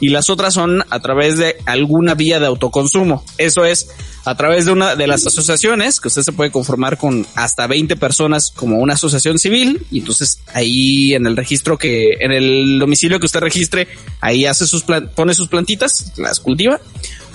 y 0.00 0.08
las 0.08 0.30
otras 0.30 0.54
son 0.54 0.82
a 0.88 1.00
través 1.00 1.36
de 1.36 1.56
alguna 1.66 2.14
vía 2.14 2.40
de 2.40 2.46
autoconsumo. 2.46 3.24
Eso 3.38 3.64
es 3.64 3.88
a 4.24 4.34
través 4.36 4.66
de 4.66 4.72
una 4.72 4.96
de 4.96 5.06
las 5.06 5.26
asociaciones 5.26 6.00
que 6.00 6.08
usted 6.08 6.22
se 6.22 6.32
puede 6.32 6.50
conformar 6.50 6.98
con 6.98 7.26
hasta 7.34 7.66
20 7.66 7.96
personas 7.96 8.52
como 8.54 8.78
una 8.78 8.94
asociación 8.94 9.38
civil 9.38 9.86
y 9.90 10.00
entonces 10.00 10.40
ahí 10.52 11.14
en 11.14 11.26
el 11.26 11.36
registro 11.36 11.78
que 11.78 12.16
en 12.20 12.32
el 12.32 12.78
domicilio 12.78 13.18
que 13.18 13.26
usted 13.26 13.40
registre 13.40 13.88
ahí 14.20 14.46
hace 14.46 14.66
sus 14.66 14.84
pone 15.14 15.34
sus 15.34 15.48
plantitas, 15.48 16.12
las 16.16 16.40
cultiva 16.40 16.80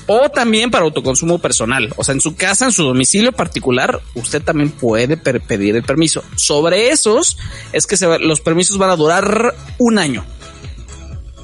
o 0.08 0.30
también 0.30 0.72
para 0.72 0.86
autoconsumo 0.86 1.40
personal. 1.40 1.92
O 1.98 2.04
sea, 2.04 2.14
en 2.14 2.22
su 2.22 2.36
casa, 2.36 2.66
en 2.66 2.72
su 2.72 2.84
domicilio 2.84 3.32
particular, 3.32 4.02
usted 4.14 4.42
también 4.42 4.70
puede 4.70 5.18
pedir 5.18 5.76
el 5.76 5.84
permiso. 5.84 6.24
Sobre 6.36 6.90
esos 6.90 7.38
es 7.74 7.88
que 7.88 7.98
los 8.20 8.42
permisos 8.42 8.78
van 8.78 8.92
a 8.92 8.96
durar 8.96 9.56
un 9.80 9.98
año. 9.98 10.24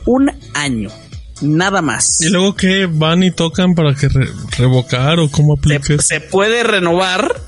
Un 0.06 0.32
año. 0.54 0.91
Nada 1.41 1.82
más. 1.82 2.21
¿Y 2.21 2.30
luego 2.30 2.56
qué? 2.56 2.88
¿Van 2.91 3.23
y 3.23 3.32
tocan 3.32 3.73
para 3.73 3.95
que 3.95 4.08
revocar 4.58 5.19
o 5.19 5.30
cómo 5.30 5.54
apliques? 5.54 6.06
Se, 6.06 6.19
puede 6.19 6.63
renovar. 6.63 7.41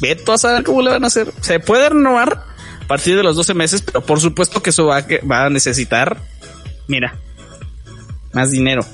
Veto 0.00 0.32
a 0.32 0.38
saber 0.38 0.64
cómo 0.64 0.82
le 0.82 0.90
van 0.90 1.04
a 1.04 1.08
hacer. 1.08 1.32
Se 1.40 1.60
puede 1.60 1.88
renovar 1.88 2.44
a 2.82 2.86
partir 2.86 3.16
de 3.16 3.22
los 3.22 3.36
12 3.36 3.54
meses, 3.54 3.82
pero 3.82 4.04
por 4.04 4.20
supuesto 4.20 4.62
que 4.62 4.70
eso 4.70 4.86
va, 4.86 5.04
va 5.30 5.46
a 5.46 5.50
necesitar, 5.50 6.22
mira, 6.88 7.18
más 8.32 8.50
dinero 8.50 8.84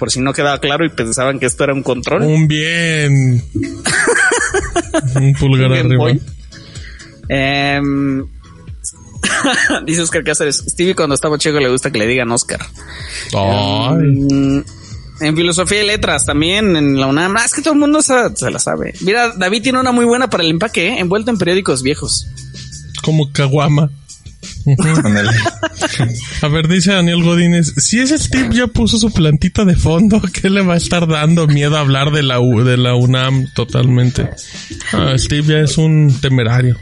por 0.00 0.10
si 0.10 0.18
no 0.18 0.32
quedaba 0.32 0.58
claro 0.58 0.84
y 0.84 0.88
pensaban 0.88 1.38
que 1.38 1.46
esto 1.46 1.62
era 1.62 1.74
un 1.74 1.82
control. 1.82 2.22
Un 2.22 2.48
bien. 2.48 3.44
un 5.14 5.34
pulgar 5.34 5.72
arriba. 5.72 6.12
dice 9.86 10.02
Oscar 10.02 10.24
Cáceres, 10.24 10.64
Stevie 10.68 10.94
cuando 10.94 11.14
estaba 11.14 11.38
chico 11.38 11.58
le 11.58 11.70
gusta 11.70 11.90
que 11.90 11.98
le 11.98 12.06
digan 12.06 12.30
Oscar. 12.30 12.60
Em, 13.32 14.64
en 15.20 15.36
filosofía 15.36 15.82
y 15.82 15.86
letras 15.86 16.24
también, 16.24 16.76
en 16.76 16.98
la 16.98 17.06
UNAM. 17.06 17.36
Ah, 17.36 17.44
es 17.44 17.54
que 17.54 17.62
todo 17.62 17.74
el 17.74 17.80
mundo 17.80 18.00
se, 18.02 18.50
la 18.50 18.58
sabe. 18.58 18.94
Mira, 19.00 19.32
David 19.36 19.62
tiene 19.62 19.80
una 19.80 19.92
muy 19.92 20.04
buena 20.04 20.30
para 20.30 20.42
el 20.42 20.50
empaque, 20.50 20.88
¿eh? 20.88 20.98
envuelto 20.98 21.30
en 21.30 21.38
periódicos 21.38 21.82
viejos. 21.82 22.26
Como 23.02 23.30
Caguama. 23.32 23.90
a 26.42 26.48
ver, 26.48 26.68
dice 26.68 26.92
Daniel 26.92 27.22
Godínez, 27.22 27.74
si 27.76 27.98
ese 28.00 28.18
Steve 28.18 28.54
ya 28.54 28.66
puso 28.66 28.98
su 28.98 29.12
plantita 29.12 29.64
de 29.64 29.76
fondo, 29.76 30.20
¿qué 30.32 30.50
le 30.50 30.62
va 30.62 30.74
a 30.74 30.76
estar 30.76 31.06
dando 31.06 31.46
miedo 31.46 31.76
a 31.76 31.80
hablar 31.80 32.10
de 32.10 32.22
la, 32.22 32.38
de 32.38 32.76
la 32.76 32.94
UNAM 32.94 33.48
totalmente? 33.54 34.28
Ah, 34.92 35.14
Steve 35.16 35.54
ya 35.54 35.58
es 35.60 35.78
un 35.78 36.14
temerario. 36.20 36.76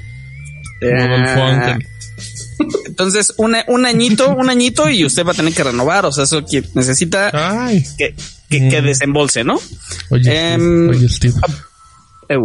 Entonces, 2.87 3.35
un 3.37 3.87
añito, 3.87 4.31
un 4.31 4.51
añito 4.51 4.88
y 4.88 5.05
usted 5.05 5.25
va 5.25 5.33
a 5.33 5.35
tener 5.35 5.53
que 5.53 5.64
renovar. 5.64 6.07
O 6.07 6.12
sea, 6.12 6.25
eso 6.25 6.44
que 6.44 6.64
necesita 6.75 7.31
que, 7.97 8.14
que, 8.49 8.61
mm. 8.61 8.85
desembolse, 8.85 9.44
¿no? 9.44 9.61
Oye, 10.11 10.57
oye 10.57 11.09
Steve. 11.09 11.35
Ah, 11.42 12.37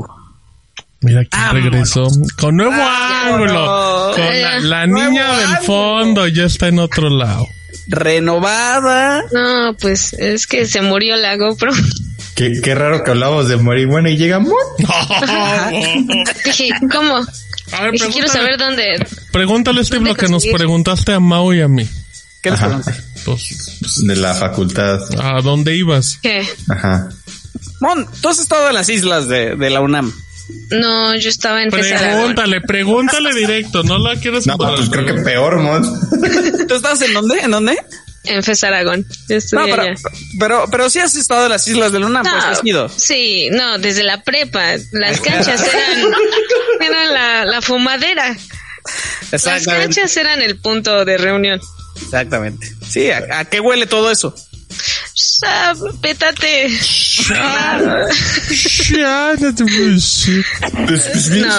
Mira 1.04 1.26
quién 1.26 1.64
regresó 1.64 2.08
con 2.40 2.56
nuevo 2.56 2.82
ángulo. 2.82 4.14
Con 4.16 4.70
la, 4.70 4.88
niña 4.88 5.38
del 5.38 5.58
fondo 5.66 6.28
ya 6.28 6.46
está 6.46 6.70
en 6.70 6.80
otro 6.80 7.10
lado. 7.10 7.46
Renovada. 7.88 9.24
No, 9.34 9.76
pues 9.82 10.14
es 10.14 10.48
que 10.48 10.66
se 10.66 10.82
murió 10.82 11.18
la 11.18 11.36
GoPro. 11.36 11.74
Qué, 12.36 12.62
qué 12.64 12.74
raro 12.74 13.04
que 13.04 13.12
hablamos 13.12 13.50
de 13.50 13.58
morir 13.58 13.88
bueno 13.88 14.10
y 14.10 14.16
llegamos. 14.16 14.54
Dije, 16.46 16.70
¿cómo? 16.90 17.20
A 17.74 17.82
ver, 17.84 17.94
quiero 18.12 18.28
saber 18.28 18.58
dónde. 18.58 19.06
Pregúntale, 19.32 19.84
Steve, 19.84 20.06
lo 20.06 20.16
que 20.16 20.28
nos 20.28 20.46
preguntaste 20.46 21.14
a 21.14 21.20
Mao 21.20 21.54
y 21.54 21.62
a 21.62 21.68
mí. 21.68 21.88
¿Qué 22.42 22.52
les 22.52 22.60
pregunté? 22.60 22.94
Pues, 23.26 23.80
de 24.06 24.16
la 24.16 24.34
facultad. 24.34 25.00
¿A 25.20 25.42
dónde 25.42 25.76
ibas? 25.76 26.20
¿Qué? 26.22 26.46
Ajá. 26.70 27.10
Mon, 27.80 28.08
tú 28.22 28.30
has 28.30 28.40
estado 28.40 28.68
en 28.68 28.76
las 28.76 28.90
islas 28.90 29.28
de, 29.28 29.56
de 29.56 29.70
la 29.70 29.82
UNAM. 29.82 30.14
No, 30.72 31.16
yo 31.16 31.30
estaba 31.30 31.64
en 31.64 31.70
Pregúntale, 31.70 32.62
pregúntale 32.62 33.34
directo, 33.34 33.84
no 33.84 33.98
la 33.98 34.16
quieres 34.18 34.46
No, 34.46 34.58
pues 34.58 34.90
creo 34.90 35.06
que 35.06 35.22
peor, 35.22 35.62
Mon. 35.62 35.84
¿Tú 36.68 36.76
estás 36.76 37.02
en 37.02 37.14
dónde? 37.14 37.40
¿En 37.40 37.52
dónde? 37.52 37.78
En 38.26 38.42
Fes 38.42 38.64
Aragón. 38.64 39.06
No, 39.52 39.66
pero, 40.40 40.66
pero, 40.72 40.90
sí 40.90 41.00
has 41.00 41.16
estado 41.16 41.46
en 41.46 41.50
las 41.50 41.68
islas 41.68 41.92
de 41.92 42.00
Luna, 42.00 42.22
pues 42.22 42.34
has 42.34 42.62
ido. 42.64 42.88
Sí, 42.90 43.50
no, 43.52 43.78
desde 43.80 44.04
la 44.04 44.24
prepa. 44.24 44.76
Las 44.94 45.20
canchas 45.20 45.62
eran, 45.62 46.14
eran 46.80 47.14
la, 47.14 47.46
la 47.46 47.62
fumadera. 47.62 48.38
Las 49.32 49.66
canchas 49.66 50.16
eran 50.16 50.42
el 50.42 50.58
punto 50.58 51.04
de 51.04 51.18
reunión. 51.18 51.60
Exactamente. 52.02 52.72
Sí, 52.88 53.10
a 53.12 53.46
qué 53.46 53.60
huele 53.60 53.88
todo 53.88 54.10
eso? 54.10 54.34
pétate. 56.02 56.70
No. 58.94 59.32
Pues, 59.40 60.30
pues 60.88 61.30
bien, 61.30 61.50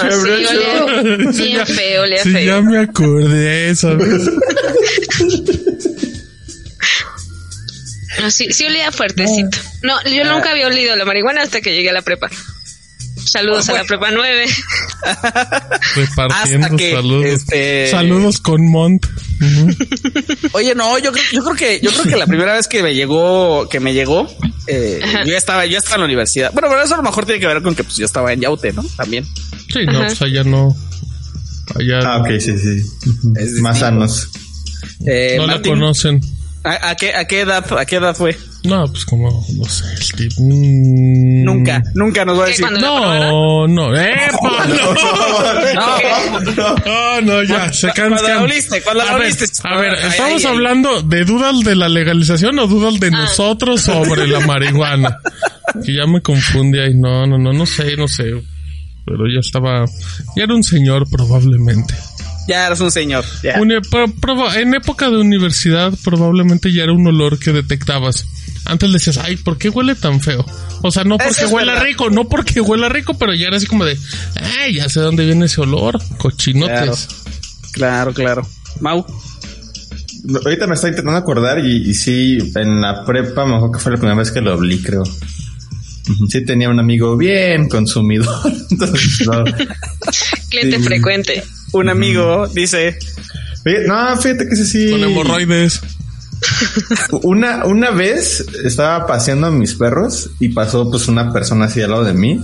sí, 1.32 1.56
feo, 1.66 2.02
olía 2.02 2.22
sí, 2.22 2.32
feo. 2.32 2.44
Ya 2.44 2.60
me 2.60 2.78
acordé, 2.78 3.74
¿sabes? 3.74 4.30
No, 8.24 8.30
sí, 8.30 8.46
sí 8.52 8.64
olía 8.64 8.90
fuertecito. 8.90 9.58
No, 9.82 10.02
yo 10.04 10.22
ah. 10.24 10.32
nunca 10.32 10.52
había 10.52 10.66
olido 10.66 10.96
la 10.96 11.04
marihuana 11.04 11.42
hasta 11.42 11.60
que 11.60 11.74
llegué 11.74 11.90
a 11.90 11.92
la 11.92 12.00
prepa. 12.00 12.30
Saludos 13.22 13.68
a 13.68 13.74
la 13.74 13.84
prepa 13.84 14.10
9. 14.10 14.46
Repartiendo 15.96 16.78
saludos. 16.78 17.26
Este... 17.26 17.90
Saludos 17.90 18.40
con 18.40 18.66
Mont. 18.66 19.06
Oye, 20.52 20.74
no, 20.74 20.98
yo 20.98 21.12
creo, 21.12 21.24
yo 21.32 21.44
creo 21.44 21.54
que, 21.54 21.80
yo 21.84 21.90
creo 21.90 22.04
que 22.04 22.16
la 22.16 22.26
primera 22.26 22.54
vez 22.54 22.66
que 22.66 22.82
me 22.82 22.94
llegó, 22.94 23.68
que 23.68 23.78
me 23.78 23.92
llegó, 23.92 24.26
eh, 24.68 25.00
yo 25.26 25.32
ya 25.32 25.36
estaba, 25.36 25.66
yo 25.66 25.76
estaba 25.76 25.96
en 25.96 26.00
la 26.00 26.06
universidad. 26.06 26.50
Bueno, 26.54 26.68
pero 26.70 26.82
eso 26.82 26.94
a 26.94 26.96
lo 26.96 27.02
mejor 27.02 27.26
tiene 27.26 27.40
que 27.40 27.46
ver 27.46 27.60
con 27.60 27.74
que 27.74 27.84
pues 27.84 27.96
yo 27.98 28.06
estaba 28.06 28.32
en 28.32 28.40
Yaute, 28.40 28.72
¿no? 28.72 28.82
También. 28.96 29.26
Sí, 29.70 29.84
no, 29.84 30.00
pues 30.00 30.22
allá 30.22 30.44
no. 30.44 30.74
Allá. 31.74 32.00
Ah, 32.04 32.18
ok, 32.22 32.40
sí, 32.40 32.56
sí. 32.56 32.82
Es 33.36 33.52
Más 33.60 33.80
sanos. 33.80 34.30
Eh, 35.06 35.34
no 35.36 35.46
la 35.46 35.60
conocen. 35.60 36.22
¿A, 36.64 36.94
qué, 36.94 37.14
¿A 37.14 37.26
qué 37.26 37.40
edad, 37.40 37.62
a 37.78 37.84
qué 37.84 37.96
edad 37.96 38.16
fue? 38.16 38.34
No, 38.64 38.86
pues 38.86 39.04
como, 39.04 39.46
no 39.54 39.64
sé, 39.66 39.84
Steve. 39.98 40.34
Mm. 40.38 41.44
Nunca, 41.44 41.82
nunca 41.94 42.24
nos 42.24 42.40
va 42.40 42.44
a 42.44 42.46
decir. 42.46 42.64
No, 42.80 43.68
no, 43.68 43.94
eh, 43.94 44.16
no, 46.86 47.20
no, 47.20 47.42
ya, 47.42 47.70
se 47.70 47.88
cansa. 47.88 48.16
Cuando 48.16 48.28
la 48.28 48.42
oliste, 48.42 48.80
cuando 48.80 49.04
la 49.04 49.10
a 49.10 49.18
ver, 49.18 49.32
a 49.64 49.76
ver, 49.76 49.94
estamos 50.06 50.44
hablando 50.46 51.02
de 51.02 51.24
dudas 51.26 51.60
de 51.60 51.76
la 51.76 51.90
legalización 51.90 52.58
o 52.58 52.66
dudas 52.66 52.98
de 52.98 53.08
ah. 53.08 53.10
nosotros 53.10 53.82
sobre 53.82 54.26
la 54.26 54.40
marihuana. 54.40 55.18
que 55.84 55.94
ya 55.94 56.06
me 56.06 56.22
confunde 56.22 56.82
ahí. 56.82 56.94
No, 56.94 57.26
no, 57.26 57.36
no, 57.36 57.52
no 57.52 57.66
sé, 57.66 57.94
no 57.98 58.08
sé. 58.08 58.32
Pero 59.04 59.26
ya 59.28 59.40
estaba, 59.40 59.84
ya 60.34 60.44
era 60.44 60.54
un 60.54 60.62
señor 60.62 61.04
probablemente. 61.10 61.94
Ya 62.46 62.66
eres 62.66 62.80
un 62.80 62.90
señor. 62.90 63.24
en 63.42 64.74
época 64.74 65.10
de 65.10 65.16
universidad 65.16 65.92
probablemente 66.02 66.72
ya 66.72 66.84
era 66.84 66.92
un 66.92 67.06
olor 67.06 67.38
que 67.38 67.52
detectabas. 67.52 68.26
Antes 68.66 68.88
le 68.88 68.94
decías, 68.94 69.18
ay, 69.18 69.36
¿por 69.36 69.58
qué 69.58 69.68
huele 69.68 69.94
tan 69.94 70.20
feo? 70.20 70.44
O 70.82 70.90
sea, 70.90 71.04
no 71.04 71.18
porque 71.18 71.46
huela 71.46 71.80
rico, 71.80 72.10
no 72.10 72.28
porque 72.28 72.60
huela 72.60 72.88
rico, 72.88 73.14
pero 73.14 73.34
ya 73.34 73.48
era 73.48 73.56
así 73.56 73.66
como 73.66 73.84
de, 73.84 73.98
ay, 74.58 74.74
ya 74.74 74.88
sé 74.88 75.00
dónde 75.00 75.24
viene 75.24 75.46
ese 75.46 75.60
olor, 75.60 76.00
cochinotes. 76.18 77.08
Claro, 77.72 78.14
claro. 78.14 78.46
Mau. 78.80 79.04
Ahorita 80.44 80.66
me 80.66 80.74
estoy 80.74 80.90
intentando 80.90 81.18
acordar 81.18 81.58
y, 81.58 81.90
y 81.90 81.94
sí, 81.94 82.38
en 82.54 82.80
la 82.80 83.04
prepa, 83.04 83.44
mejor 83.44 83.72
que 83.72 83.78
fue 83.78 83.92
la 83.92 83.98
primera 83.98 84.18
vez 84.18 84.30
que 84.30 84.40
lo 84.40 84.56
olí, 84.56 84.80
creo. 84.80 85.02
Sí 86.28 86.44
tenía 86.44 86.70
un 86.70 86.80
amigo 86.80 87.16
bien 87.16 87.68
consumidor. 87.68 88.34
Cliente 90.50 90.78
frecuente 90.80 91.42
un 91.78 91.88
amigo 91.88 92.46
dice. 92.48 92.96
No, 93.86 94.16
fíjate 94.16 94.46
que 94.46 94.54
ese 94.54 94.66
sí. 94.66 94.90
Con 94.90 95.04
hemorroides. 95.04 95.80
Una, 97.22 97.64
una 97.64 97.90
vez 97.90 98.44
estaba 98.64 99.06
paseando 99.06 99.46
a 99.46 99.50
mis 99.50 99.74
perros 99.74 100.30
y 100.40 100.50
pasó 100.50 100.90
pues 100.90 101.08
una 101.08 101.32
persona 101.32 101.66
así 101.66 101.80
al 101.80 101.90
lado 101.90 102.04
de 102.04 102.12
mí 102.12 102.38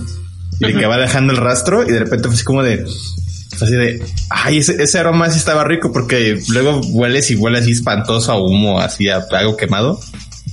y 0.59 0.73
que 0.73 0.85
va 0.85 0.97
dejando 0.97 1.33
el 1.33 1.37
rastro 1.37 1.87
y 1.87 1.91
de 1.91 1.99
repente 1.99 2.27
fue 2.27 2.35
así 2.35 2.43
como 2.43 2.63
de 2.63 2.83
así 2.83 3.73
de 3.73 4.03
ay 4.29 4.57
ese, 4.57 4.81
ese 4.81 4.99
aroma 4.99 5.29
sí 5.29 5.37
estaba 5.37 5.63
rico 5.63 5.91
porque 5.91 6.41
luego 6.49 6.81
hueles 6.93 7.29
y 7.31 7.35
huele 7.35 7.59
así 7.59 7.71
espantoso 7.71 8.31
a 8.31 8.41
humo 8.41 8.79
así 8.79 9.09
a 9.09 9.23
algo 9.31 9.57
quemado 9.57 9.99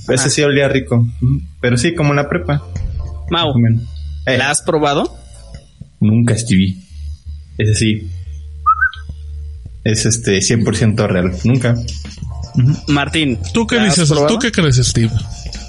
pero 0.05 0.19
ese 0.19 0.29
sí 0.29 0.41
olía 0.41 0.67
rico 0.67 1.07
pero 1.61 1.77
sí 1.77 1.95
como 1.95 2.11
una 2.11 2.29
prepa 2.29 2.63
Mau 3.29 3.53
¿la 4.25 4.35
eh. 4.35 4.41
has 4.41 4.61
probado? 4.61 5.15
nunca 5.99 6.37
Stevie 6.37 6.77
ese 7.57 7.75
sí 7.75 8.11
es 9.91 10.05
este 10.05 10.39
100% 10.39 11.07
real. 11.07 11.31
Nunca. 11.43 11.75
Martín. 12.87 13.39
¿Tú 13.53 13.67
qué 13.67 13.79
dices? 13.79 14.09
¿Tú 14.09 14.39
qué 14.39 14.51
crees, 14.51 14.77
Steve? 14.77 15.11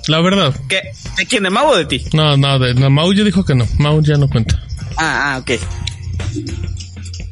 La 0.08 0.20
verdad. 0.20 0.54
¿Qué? 0.68 0.80
¿De 1.16 1.26
quién? 1.26 1.42
¿De 1.42 1.50
Mau 1.50 1.68
o 1.68 1.76
de 1.76 1.84
ti? 1.84 2.04
No, 2.12 2.36
no, 2.36 2.58
de 2.58 2.74
Mau 2.74 3.12
ya 3.12 3.24
dijo 3.24 3.44
que 3.44 3.54
no. 3.54 3.66
Mau 3.78 4.02
ya 4.02 4.16
no 4.16 4.28
cuenta. 4.28 4.60
Ah, 4.96 5.34
ah, 5.34 5.38
ok. 5.38 5.50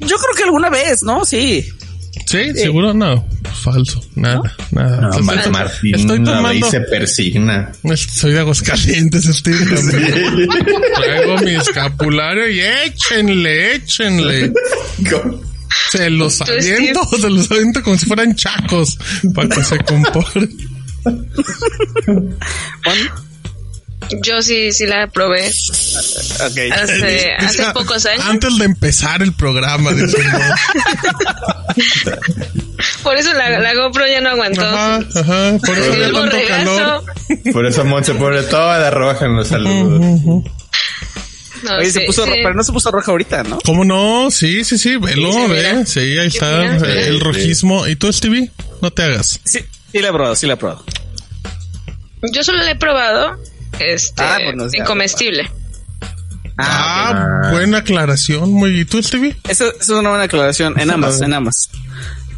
Yo 0.00 0.16
creo 0.16 0.34
que 0.36 0.42
alguna 0.44 0.70
vez, 0.70 1.02
¿no? 1.02 1.24
Sí. 1.24 1.66
¿Sí? 2.26 2.54
¿Seguro? 2.54 2.94
No. 2.94 3.26
Falso. 3.62 4.00
Nada, 4.14 4.40
nada. 4.70 5.10
No, 5.10 5.50
Martín 5.50 5.94
estoy 5.94 6.22
tomando... 6.22 6.70
se 6.70 6.80
persigna. 6.82 7.72
Soy 7.96 8.32
de 8.32 8.40
Aguascalientes, 8.40 9.24
Steve. 9.24 9.58
Traigo 10.94 11.38
mi 11.38 11.54
escapulario 11.54 12.48
y 12.48 12.60
échenle, 12.60 13.76
échenle. 13.76 14.52
Se 15.90 16.10
los 16.10 16.40
aviento, 16.42 17.00
se 17.20 17.30
los 17.30 17.50
aviento 17.50 17.82
como 17.82 17.96
si 17.98 18.06
fueran 18.06 18.34
chacos 18.34 18.98
para 19.34 19.48
que 19.48 19.64
se 19.64 19.78
comporten. 19.78 20.48
Yo 24.22 24.40
sí, 24.40 24.72
sí 24.72 24.86
la 24.86 25.06
probé. 25.08 25.50
Okay. 26.50 26.70
Hace, 26.70 27.32
hace 27.34 27.64
pocos 27.74 28.06
años. 28.06 28.24
Antes 28.26 28.56
de 28.58 28.64
empezar 28.64 29.22
el 29.22 29.34
programa. 29.34 29.90
por 33.02 33.16
eso 33.16 33.32
la, 33.34 33.58
la, 33.58 33.74
GoPro 33.74 34.06
ya 34.06 34.20
no 34.20 34.30
aguantó. 34.30 34.64
Ajá, 34.64 35.00
ajá. 35.14 35.58
Por 35.58 35.78
eso 35.78 35.92
el 35.92 36.12
tanto 36.12 36.36
calor. 36.48 37.04
Por 37.52 37.66
eso 37.66 37.84
Mon 37.84 38.02
se 38.04 38.14
pone 38.14 38.42
toda 38.42 38.78
la 38.78 38.90
roja 38.90 39.26
en 39.26 39.36
los 39.36 39.48
saludos. 39.48 40.44
No, 41.62 41.76
Oye, 41.76 41.90
se 41.90 42.00
puso 42.02 42.24
roja, 42.24 42.36
pero 42.42 42.54
no 42.54 42.62
se 42.62 42.72
puso 42.72 42.90
roja 42.90 43.10
ahorita, 43.10 43.42
¿no? 43.44 43.58
¿Cómo 43.64 43.84
no? 43.84 44.30
Sí, 44.30 44.64
sí, 44.64 44.78
sí, 44.78 44.96
velo, 44.96 45.32
sí, 45.32 45.46
ve. 45.48 45.86
Sí, 45.86 46.00
ahí 46.00 46.26
está 46.28 46.62
el 46.64 47.20
rojismo. 47.20 47.86
¿Y 47.86 47.96
tú, 47.96 48.12
Stevie? 48.12 48.50
No 48.80 48.90
te 48.90 49.02
hagas. 49.02 49.40
Sí, 49.44 49.60
sí 49.92 49.98
la 49.98 50.08
he 50.08 50.12
probado, 50.12 50.36
sí 50.36 50.46
la 50.46 50.54
he 50.54 50.56
probado. 50.56 50.84
Yo 52.32 52.42
solo 52.42 52.58
la 52.62 52.72
he 52.72 52.76
probado 52.76 53.38
este, 53.78 54.22
ah, 54.22 54.38
pues 54.56 54.74
en 54.74 54.84
comestible. 54.84 55.50
Ah, 56.56 57.12
ah, 57.44 57.50
buena 57.52 57.78
aclaración. 57.78 58.50
Muy, 58.50 58.80
¿Y 58.80 58.84
tú, 58.84 59.02
Stevie? 59.02 59.36
Esa, 59.48 59.66
es 59.80 59.88
una 59.88 60.08
buena 60.08 60.24
aclaración. 60.24 60.78
En 60.78 60.90
ambas, 60.90 61.20
en 61.20 61.32
ambas. 61.32 61.70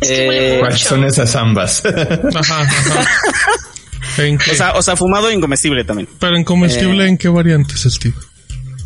Eh, 0.03 0.57
¿Cuáles 0.61 0.81
son 0.81 1.05
esas 1.05 1.35
ambas? 1.37 1.83
ajá, 1.85 2.61
ajá. 2.61 3.07
o, 4.51 4.55
sea, 4.55 4.73
o 4.75 4.83
sea, 4.83 4.97
fumado 4.97 5.31
e 5.31 5.35
incomestible 5.35 5.85
también. 5.85 6.09
Pero 6.19 6.37
en 6.37 6.45
comestible, 6.45 7.05
eh, 7.05 7.09
¿en 7.09 7.19
qué 7.19 7.29
variantes, 7.29 7.83
Steve? 7.83 8.15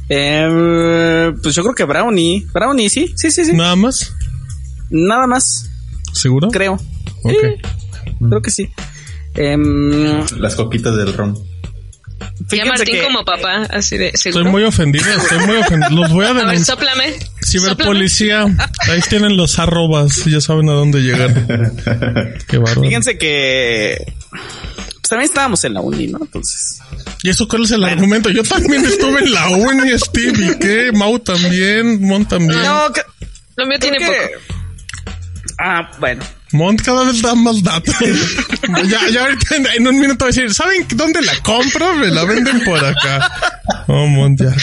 Eh, 0.09 1.33
pues 1.43 1.55
yo 1.55 1.63
creo 1.63 1.75
que 1.75 1.85
brownie. 1.85 2.47
Brownie, 2.53 2.91
sí, 2.91 3.13
sí, 3.17 3.31
sí, 3.31 3.45
sí. 3.45 3.53
¿Nada 3.53 3.77
más? 3.77 4.13
Nada 4.91 5.27
más. 5.27 5.71
¿Seguro? 6.13 6.49
Creo. 6.51 6.79
Ok. 7.23 7.35
creo 8.29 8.43
que 8.43 8.51
sí. 8.51 8.71
Em, 9.35 10.25
Las 10.39 10.55
coquitas 10.55 10.97
del 10.97 11.13
ron. 11.13 11.37
Ya 12.51 12.65
Martín 12.65 12.97
como 13.05 13.25
papá, 13.25 13.63
así 13.71 13.97
de 13.97 14.09
Estoy 14.09 14.45
muy 14.45 14.65
ofendido, 14.65 15.05
estoy 15.11 15.39
muy 15.47 15.57
ofendido. 15.57 15.91
Los 16.03 16.13
voy 16.13 16.27
a 16.27 16.35
denunciar. 16.35 16.79
A 16.89 16.95
ver, 16.97 17.15
Ciberpolicía, 17.45 18.43
ahí 18.43 19.01
tienen 19.09 19.37
los 19.37 19.59
arrobas, 19.59 20.25
ya 20.25 20.41
saben 20.41 20.69
a 20.69 20.73
dónde 20.73 21.01
llegar. 21.01 21.33
Qué 22.47 22.59
bárbaro. 22.59 22.83
Fíjense 22.83 23.19
que 23.19 23.99
también 25.15 25.31
estábamos 25.31 25.65
en 25.65 25.75
la 25.75 25.81
uni, 25.81 26.09
¿no? 26.09 26.19
Entonces. 26.21 26.81
¿Y 27.23 27.31
eso 27.31 27.47
cuál 27.47 27.63
es 27.63 27.71
el 27.71 27.85
argumento? 27.85 28.31
Yo 28.31 28.43
también 28.43 28.85
estuve 28.85 29.21
en 29.21 29.33
la 29.33 29.49
uni, 29.49 29.97
Steve, 29.99 30.47
¿y 30.47 30.59
qué? 30.59 30.91
Mau 30.93 31.19
también, 31.21 32.03
Mon 32.03 32.27
también. 32.27 32.61
No, 32.61 32.93
que, 32.93 33.03
lo 33.57 33.67
mío 33.67 33.79
tiene 33.79 33.99
poco. 34.05 34.55
Ah, 35.61 35.89
bueno. 36.01 36.23
Mont 36.53 36.83
cada 36.83 37.05
vez 37.05 37.23
da 37.23 37.35
más 37.35 37.63
datos. 37.63 37.95
ya, 38.89 39.09
ya 39.09 39.23
ahorita 39.23 39.57
en, 39.77 39.87
un 39.87 40.01
minuto 40.01 40.25
voy 40.25 40.33
a 40.33 40.35
decir, 40.35 40.53
¿saben 40.53 40.87
dónde 40.95 41.23
la 41.23 41.37
compro? 41.43 41.95
Me 41.95 42.09
la 42.09 42.25
venden 42.25 42.65
por 42.65 42.85
acá. 42.85 43.33
Oh, 43.87 44.07
Mont, 44.07 44.41
ya, 44.41 44.55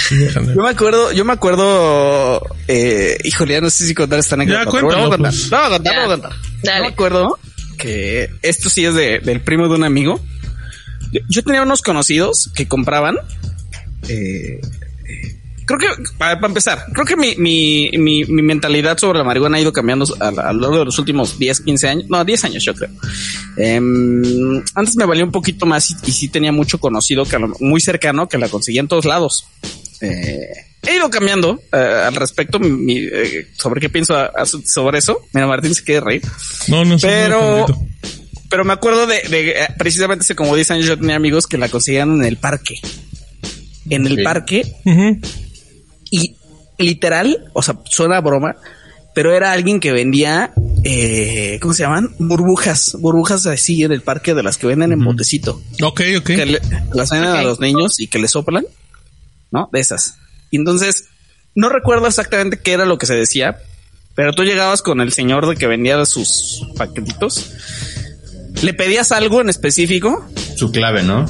Yo 0.54 0.64
me 0.64 0.70
acuerdo, 0.70 1.12
yo 1.14 1.24
me 1.24 1.34
acuerdo, 1.34 2.42
eh, 2.68 3.18
híjole, 3.24 3.54
ya 3.54 3.62
no 3.62 3.70
sé 3.70 3.88
si 3.88 3.94
contar 3.94 4.20
esta 4.20 4.36
anécdota. 4.36 4.66
Ya, 4.66 4.70
cuéntalo, 4.70 5.10
no, 5.10 5.18
pues. 5.18 5.52
no, 5.52 5.70
no, 5.70 5.80
no, 5.80 6.18
no, 6.18 6.30
Yo 6.64 6.82
me 6.82 6.88
acuerdo 6.88 7.40
que 7.78 8.30
esto 8.42 8.70
sí 8.70 8.86
es 8.86 8.94
de, 8.94 9.20
del 9.20 9.42
primo 9.42 9.68
de 9.68 9.76
un 9.76 9.84
amigo. 9.84 10.22
Yo, 11.30 11.44
tenía 11.44 11.62
unos 11.62 11.82
conocidos 11.82 12.50
que 12.56 12.68
compraban, 12.68 13.18
eh, 14.08 14.60
creo 15.66 15.80
que, 15.80 16.04
para, 16.18 16.40
empezar, 16.46 16.86
creo 16.94 17.06
que 17.06 17.16
mi, 17.16 17.36
mi, 17.36 17.92
mi, 17.98 18.26
mentalidad 18.26 18.98
sobre 18.98 19.20
la 19.20 19.24
marihuana 19.24 19.58
ha 19.58 19.62
ido 19.62 19.74
cambiando 19.74 20.06
a, 20.20 20.32
lo 20.54 20.62
largo 20.62 20.80
de 20.80 20.86
los 20.86 21.00
últimos 21.00 21.38
10, 21.38 21.62
15 21.62 21.88
años, 21.88 22.06
no, 22.10 22.24
10 22.24 22.46
años 22.46 22.64
yo 22.64 22.74
creo. 22.74 22.90
Em, 23.58 24.64
antes 24.76 24.96
me 24.96 25.06
valía 25.06 25.24
un 25.24 25.32
poquito 25.32 25.66
más 25.66 25.92
y, 25.92 26.12
sí 26.12 26.30
tenía 26.30 26.52
mucho 26.52 26.80
conocido, 26.80 27.26
que 27.26 27.38
muy 27.60 27.82
cercano, 27.82 28.28
que 28.28 28.38
la 28.38 28.50
conseguía 28.50 28.82
en 28.82 28.88
todos 28.88 29.06
lados. 29.06 29.46
Eh, 30.02 30.48
he 30.82 30.96
ido 30.96 31.10
cambiando 31.10 31.62
eh, 31.72 32.04
al 32.08 32.16
respecto 32.16 32.60
eh, 32.60 33.48
sobre 33.56 33.82
qué 33.82 33.90
pienso 33.90 34.16
sobre 34.66 34.98
eso. 34.98 35.20
Mira, 35.34 35.48
Martín 35.48 35.76
se 35.76 35.84
quiere 35.84 36.02
reír. 36.02 36.22
No, 36.68 36.84
no 36.84 36.98
Pero, 37.00 37.66
pero 38.52 38.66
me 38.66 38.74
acuerdo 38.74 39.08
de, 39.08 39.22
de, 39.30 39.68
precisamente 39.78 40.24
hace 40.24 40.36
como 40.36 40.54
10 40.54 40.72
años 40.72 40.86
yo 40.86 41.00
tenía 41.00 41.16
amigos 41.16 41.48
que 41.48 41.58
la 41.58 41.70
conseguían 41.70 42.20
en 42.20 42.26
el 42.26 42.38
parque. 42.38 42.80
En 43.90 44.06
el 44.06 44.22
parque. 44.22 44.76
Y 46.12 46.36
literal, 46.78 47.50
o 47.54 47.64
sea, 47.64 47.80
suena 47.86 48.20
broma, 48.20 48.58
pero 49.16 49.34
era 49.34 49.54
alguien 49.54 49.80
que 49.80 49.94
vendía, 49.94 50.54
eh, 50.84 51.60
¿cómo 51.62 51.74
se 51.74 51.84
llaman? 51.84 52.14
Burbujas, 52.20 52.98
burbujas 53.00 53.46
así 53.46 53.84
en 53.84 53.94
el 53.94 54.02
parque 54.02 54.34
de 54.34 54.44
las 54.44 54.58
que 54.58 54.68
venden 54.68 54.92
en 54.92 55.04
botecito. 55.04 55.62
Ok, 55.82 56.02
ok. 56.18 56.26
Que 56.26 56.60
las 56.94 57.10
venden 57.10 57.30
a 57.32 57.44
los 57.44 57.62
niños 57.62 58.02
y 58.02 58.08
que 58.08 58.20
le 58.20 58.28
soplan, 58.28 58.66
¿no? 59.50 59.70
De 59.72 59.80
esas. 59.80 60.18
Y 60.50 60.58
entonces, 60.58 61.06
no 61.56 61.70
recuerdo 61.70 62.08
exactamente 62.08 62.60
qué 62.60 62.74
era 62.74 62.86
lo 62.86 62.98
que 62.98 63.06
se 63.06 63.16
decía, 63.16 63.60
pero 64.16 64.34
tú 64.34 64.44
llegabas 64.44 64.82
con 64.82 65.00
el 65.02 65.14
señor 65.14 65.48
de 65.48 65.56
que 65.56 65.68
vendía 65.68 66.06
sus 66.06 66.66
paquetitos, 66.78 67.52
le 68.62 68.74
pedías 68.74 69.12
algo 69.12 69.42
en 69.42 69.50
específico. 69.50 70.26
Su 70.56 70.72
clave, 70.72 71.04
¿no? 71.04 71.26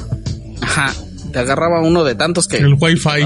Ajá. 0.62 0.94
Te 1.32 1.40
agarraba 1.40 1.82
uno 1.82 2.04
de 2.04 2.16
tantos 2.16 2.48
que... 2.48 2.58
El 2.58 2.76
wifi. 2.80 3.26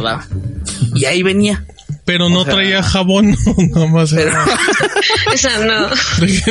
Y 0.93 1.05
ahí 1.05 1.23
venía. 1.23 1.65
Pero 2.05 2.29
no 2.29 2.45
traía 2.45 2.83
jabón, 2.83 3.35
nada 3.73 3.87
más. 3.87 4.13
Esa 5.33 5.65
no. 5.65 5.89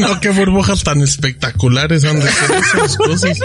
no, 0.00 0.20
qué 0.20 0.30
burbujas 0.30 0.82
tan 0.82 1.00
espectaculares 1.00 2.04
han 2.04 2.18
de 2.18 2.30
ser 2.30 2.50
esas 2.50 2.96
cosas. 2.96 3.38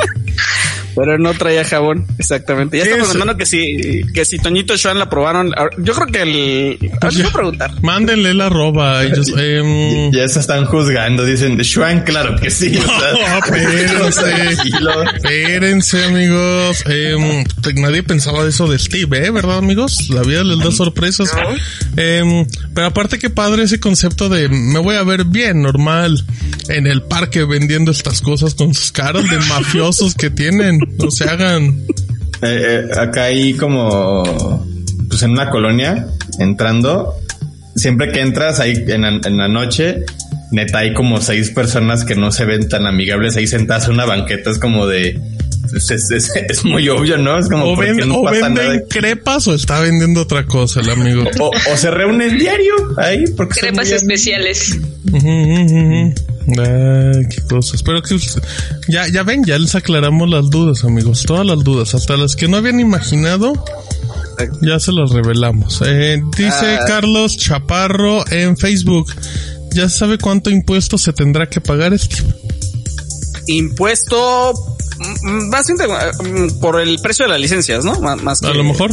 Pero 0.99 1.17
no 1.17 1.33
traía 1.33 1.63
jabón, 1.63 2.05
exactamente. 2.17 2.77
Ya 2.77 2.83
está 2.83 2.97
preguntando 2.97 3.37
que 3.37 3.45
si, 3.45 4.01
que 4.13 4.25
si 4.25 4.37
Toñito 4.37 4.73
y 4.73 4.77
Sean 4.77 4.99
la 4.99 5.09
probaron. 5.09 5.53
Yo 5.77 5.93
creo 5.93 6.07
que 6.07 6.21
el. 6.21 6.91
Pues 6.99 7.15
ya, 7.15 7.29
preguntar. 7.31 7.71
Mándenle 7.81 8.33
la 8.33 8.49
roba. 8.49 9.05
Ellos, 9.05 9.31
eh, 9.37 10.09
ya 10.11 10.27
se 10.27 10.41
están 10.41 10.65
juzgando. 10.65 11.23
Dicen, 11.23 11.63
Sean, 11.63 12.03
claro 12.03 12.35
que 12.35 12.51
sí. 12.51 12.71
No, 12.71 13.37
espérense. 13.45 14.51
espérense, 15.15 16.03
amigos. 16.03 16.83
Eh, 16.89 17.45
nadie 17.75 18.03
pensaba 18.03 18.45
eso 18.45 18.67
de 18.67 18.77
Steve, 18.77 19.25
¿eh? 19.25 19.31
¿Verdad, 19.31 19.59
amigos? 19.59 20.09
La 20.09 20.21
vida 20.23 20.43
les 20.43 20.59
da 20.59 20.69
sorpresas. 20.69 21.31
Eh, 21.95 22.45
pero 22.75 22.87
aparte, 22.87 23.19
qué 23.19 23.29
padre 23.29 23.63
ese 23.63 23.79
concepto 23.79 24.27
de 24.27 24.49
me 24.49 24.79
voy 24.79 24.95
a 24.95 25.03
ver 25.03 25.23
bien, 25.23 25.61
normal, 25.61 26.25
en 26.67 26.87
el 26.87 27.03
parque 27.03 27.45
vendiendo 27.45 27.91
estas 27.91 28.19
cosas 28.19 28.53
con 28.53 28.73
sus 28.73 28.91
caras 28.91 29.29
de 29.29 29.37
mafiosos 29.37 30.13
que 30.13 30.29
tienen. 30.29 30.79
No 30.97 31.11
se 31.11 31.25
hagan. 31.25 31.85
Eh, 32.41 32.87
eh, 32.91 32.99
acá 32.99 33.25
hay 33.25 33.53
como, 33.53 34.23
pues 35.09 35.23
en 35.23 35.31
una 35.31 35.49
colonia, 35.49 36.07
entrando, 36.39 37.15
siempre 37.75 38.11
que 38.11 38.21
entras 38.21 38.59
ahí 38.59 38.85
en 38.87 39.37
la, 39.37 39.47
noche, 39.47 40.05
neta 40.51 40.79
hay 40.79 40.93
como 40.93 41.19
seis 41.21 41.49
personas 41.51 42.05
que 42.05 42.15
no 42.15 42.31
se 42.31 42.45
ven 42.45 42.69
tan 42.69 42.85
amigables 42.85 43.35
ahí 43.35 43.47
sentadas 43.47 43.87
en 43.87 43.93
una 43.93 44.05
banqueta, 44.05 44.51
es 44.51 44.59
como 44.59 44.87
de... 44.87 45.19
Es, 45.73 46.65
muy 46.65 46.89
obvio, 46.89 47.17
¿no? 47.17 47.37
Es 47.37 47.49
como 47.49 47.65
o, 47.65 47.77
venden 47.77 48.85
crepas 48.89 49.47
o 49.47 49.53
está 49.53 49.79
vendiendo 49.79 50.21
otra 50.21 50.45
cosa 50.45 50.81
el 50.81 50.89
amigo. 50.89 51.23
O, 51.39 51.51
se 51.77 51.91
reúnen 51.91 52.37
diario 52.37 52.73
ahí 52.97 53.25
porque 53.35 53.59
crepas 53.59 53.91
especiales. 53.91 54.77
Ay, 56.57 57.25
qué 57.29 57.41
cosas. 57.49 57.75
Espero 57.75 58.01
que 58.01 58.17
ya, 58.87 59.07
ya 59.07 59.23
ven, 59.23 59.43
ya 59.45 59.57
les 59.59 59.75
aclaramos 59.75 60.29
las 60.29 60.49
dudas, 60.49 60.83
amigos. 60.83 61.23
Todas 61.23 61.45
las 61.45 61.63
dudas, 61.63 61.93
hasta 61.95 62.17
las 62.17 62.35
que 62.35 62.47
no 62.47 62.57
habían 62.57 62.79
imaginado, 62.79 63.53
ya 64.61 64.79
se 64.79 64.91
las 64.91 65.11
revelamos. 65.11 65.81
Eh, 65.85 66.21
dice 66.37 66.77
ah. 66.79 66.85
Carlos 66.87 67.37
Chaparro 67.37 68.23
en 68.31 68.57
Facebook. 68.57 69.13
¿Ya 69.71 69.87
sabe 69.87 70.17
cuánto 70.17 70.49
impuesto 70.49 70.97
se 70.97 71.13
tendrá 71.13 71.47
que 71.47 71.61
pagar, 71.61 71.93
este? 71.93 72.23
Impuesto 73.47 74.77
bastante 75.49 75.87
mm, 75.87 76.59
por 76.59 76.79
el 76.79 76.99
precio 77.01 77.25
de 77.25 77.31
las 77.31 77.39
licencias, 77.39 77.85
¿no? 77.85 77.99
más 77.99 78.43
A 78.43 78.53
lo 78.53 78.63
mejor. 78.63 78.91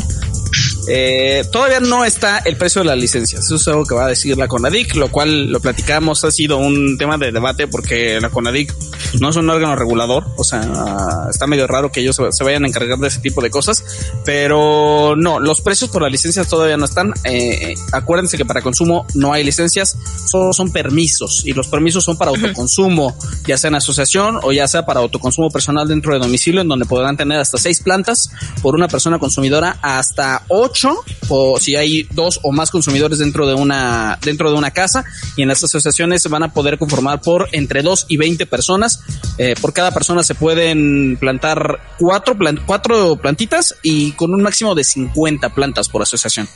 Eh, 0.88 1.44
todavía 1.50 1.80
no 1.80 2.04
está 2.04 2.38
el 2.38 2.56
precio 2.56 2.82
de 2.82 2.88
las 2.88 2.98
licencias. 2.98 3.44
Eso 3.44 3.56
es 3.56 3.68
algo 3.68 3.84
que 3.84 3.94
va 3.94 4.06
a 4.06 4.08
decir 4.08 4.38
la 4.38 4.46
CONADIC, 4.46 4.94
lo 4.94 5.10
cual 5.10 5.50
lo 5.50 5.60
platicamos, 5.60 6.24
ha 6.24 6.30
sido 6.30 6.58
un 6.58 6.96
tema 6.96 7.18
de 7.18 7.32
debate 7.32 7.66
porque 7.66 8.20
la 8.20 8.30
CONADIC 8.30 8.72
no 9.20 9.30
es 9.30 9.36
un 9.36 9.48
órgano 9.48 9.76
regulador, 9.76 10.26
o 10.36 10.44
sea, 10.44 11.28
está 11.30 11.46
medio 11.46 11.66
raro 11.66 11.90
que 11.92 12.00
ellos 12.00 12.20
se 12.30 12.44
vayan 12.44 12.64
a 12.64 12.68
encargar 12.68 12.98
de 12.98 13.08
ese 13.08 13.20
tipo 13.20 13.42
de 13.42 13.50
cosas, 13.50 13.84
pero 14.24 15.14
no, 15.16 15.40
los 15.40 15.60
precios 15.60 15.90
por 15.90 16.02
las 16.02 16.10
licencias 16.10 16.48
todavía 16.48 16.76
no 16.76 16.84
están. 16.84 17.12
Eh, 17.24 17.74
acuérdense 17.92 18.36
que 18.36 18.44
para 18.44 18.62
consumo 18.62 19.06
no 19.14 19.32
hay 19.32 19.44
licencias, 19.44 19.96
solo 20.26 20.52
son 20.52 20.72
permisos 20.72 21.42
y 21.44 21.52
los 21.52 21.68
permisos 21.68 22.04
son 22.04 22.16
para 22.16 22.30
autoconsumo, 22.30 23.16
ya 23.46 23.58
sea 23.58 23.68
en 23.68 23.76
asociación 23.76 24.38
o 24.42 24.52
ya 24.52 24.68
sea 24.68 24.86
para 24.86 25.00
autoconsumo 25.00 25.50
personal 25.50 25.88
dentro 25.88 26.12
de 26.12 26.18
domicilio, 26.18 26.60
en 26.60 26.68
donde 26.68 26.86
podrán 26.86 27.16
tener 27.16 27.38
hasta 27.38 27.58
seis 27.58 27.80
plantas 27.80 28.30
por 28.62 28.74
una 28.74 28.88
persona 28.88 29.18
consumidora 29.18 29.78
hasta 29.82 30.42
ocho 30.48 30.94
o 31.28 31.58
si 31.58 31.76
hay 31.76 32.04
dos 32.12 32.40
o 32.42 32.52
más 32.52 32.70
consumidores 32.70 33.18
dentro 33.18 33.46
de 33.46 33.54
una 33.54 34.18
dentro 34.22 34.50
de 34.50 34.56
una 34.56 34.70
casa 34.70 35.04
y 35.36 35.42
en 35.42 35.48
las 35.48 35.62
asociaciones 35.62 36.22
se 36.22 36.28
van 36.28 36.42
a 36.42 36.52
poder 36.52 36.78
conformar 36.78 37.20
por 37.20 37.48
entre 37.52 37.82
dos 37.82 38.06
y 38.08 38.16
20 38.16 38.46
personas 38.46 39.00
Eh, 39.38 39.54
por 39.60 39.72
cada 39.72 39.90
persona 39.90 40.22
se 40.22 40.34
pueden 40.34 41.18
plantar 41.18 41.80
cuatro, 41.98 42.36
cuatro 42.64 43.16
plantitas 43.16 43.74
y 43.82 44.12
con 44.12 44.32
un 44.32 44.42
máximo 44.42 44.74
de 44.74 44.84
50 44.84 45.50
plantas 45.50 45.88
por 45.88 46.02
asociación. 46.02 46.48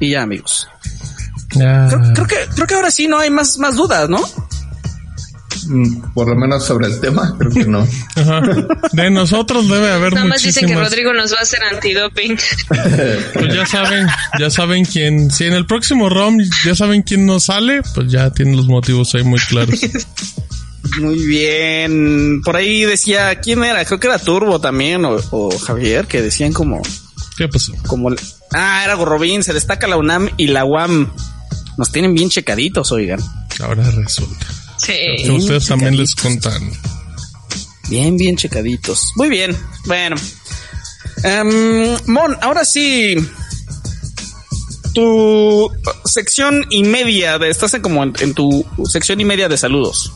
Y 0.00 0.10
ya, 0.10 0.22
amigos. 0.22 0.68
Creo, 1.48 2.26
que, 2.26 2.36
creo 2.54 2.66
que 2.66 2.74
ahora 2.74 2.90
sí 2.90 3.06
no 3.06 3.18
hay 3.18 3.30
más, 3.30 3.58
más 3.58 3.76
dudas, 3.76 4.08
¿no? 4.08 4.20
Mm, 5.66 6.12
por 6.12 6.28
lo 6.28 6.36
menos 6.36 6.64
sobre 6.64 6.86
el 6.86 7.00
tema, 7.00 7.34
creo 7.38 7.50
que 7.50 7.64
no. 7.64 7.86
De 8.92 9.10
nosotros 9.10 9.68
debe 9.68 9.90
haber 9.90 10.14
Nada 10.14 10.26
más 10.26 10.42
dicen 10.42 10.66
que 10.66 10.74
Rodrigo 10.74 11.12
nos 11.12 11.32
va 11.32 11.38
a 11.38 11.42
hacer 11.42 11.62
antidoping. 11.62 12.36
Pues 13.34 13.54
ya 13.54 13.66
saben, 13.66 14.06
ya 14.38 14.50
saben 14.50 14.84
quién. 14.84 15.30
Si 15.30 15.44
en 15.44 15.52
el 15.52 15.66
próximo 15.66 16.08
ROM 16.08 16.38
ya 16.64 16.74
saben 16.74 17.02
quién 17.02 17.26
nos 17.26 17.44
sale, 17.44 17.82
pues 17.94 18.10
ya 18.10 18.30
tienen 18.30 18.56
los 18.56 18.66
motivos 18.66 19.14
ahí 19.14 19.24
muy 19.24 19.40
claros. 19.40 19.78
Muy 21.00 21.26
bien. 21.26 22.42
Por 22.44 22.56
ahí 22.56 22.84
decía, 22.84 23.34
¿quién 23.40 23.64
era? 23.64 23.84
Creo 23.84 23.98
que 23.98 24.06
era 24.06 24.18
Turbo 24.18 24.60
también, 24.60 25.04
o, 25.04 25.58
Javier, 25.58 26.06
que 26.06 26.22
decían 26.22 26.52
como... 26.52 26.82
¿Qué 27.36 27.48
pasó? 27.48 27.72
Como... 27.86 28.10
Ah, 28.52 28.82
era 28.84 28.94
Gorrobín, 28.94 29.42
se 29.42 29.52
destaca 29.52 29.88
la 29.88 29.96
UNAM 29.96 30.28
y 30.36 30.48
la 30.48 30.64
UAM. 30.64 31.10
Nos 31.78 31.90
tienen 31.90 32.14
bien 32.14 32.28
checaditos, 32.28 32.92
oigan. 32.92 33.18
Ahora 33.60 33.90
resulta. 33.90 34.46
Sí. 34.84 35.30
ustedes 35.30 35.66
también 35.66 35.96
les 35.96 36.14
contan. 36.14 36.70
Bien, 37.88 38.16
bien 38.16 38.36
checaditos. 38.36 39.12
Muy 39.16 39.28
bien. 39.28 39.56
Bueno. 39.86 40.16
Em, 41.22 41.96
Mon, 42.06 42.36
ahora 42.42 42.64
sí. 42.64 43.16
Tu 44.94 45.70
sección 46.04 46.66
y 46.70 46.84
media 46.84 47.38
de, 47.38 47.50
estás 47.50 47.74
en 47.74 47.82
como 47.82 48.04
en 48.04 48.34
tu 48.34 48.64
sección 48.84 49.20
y 49.20 49.24
media 49.24 49.48
de 49.48 49.56
saludos. 49.56 50.12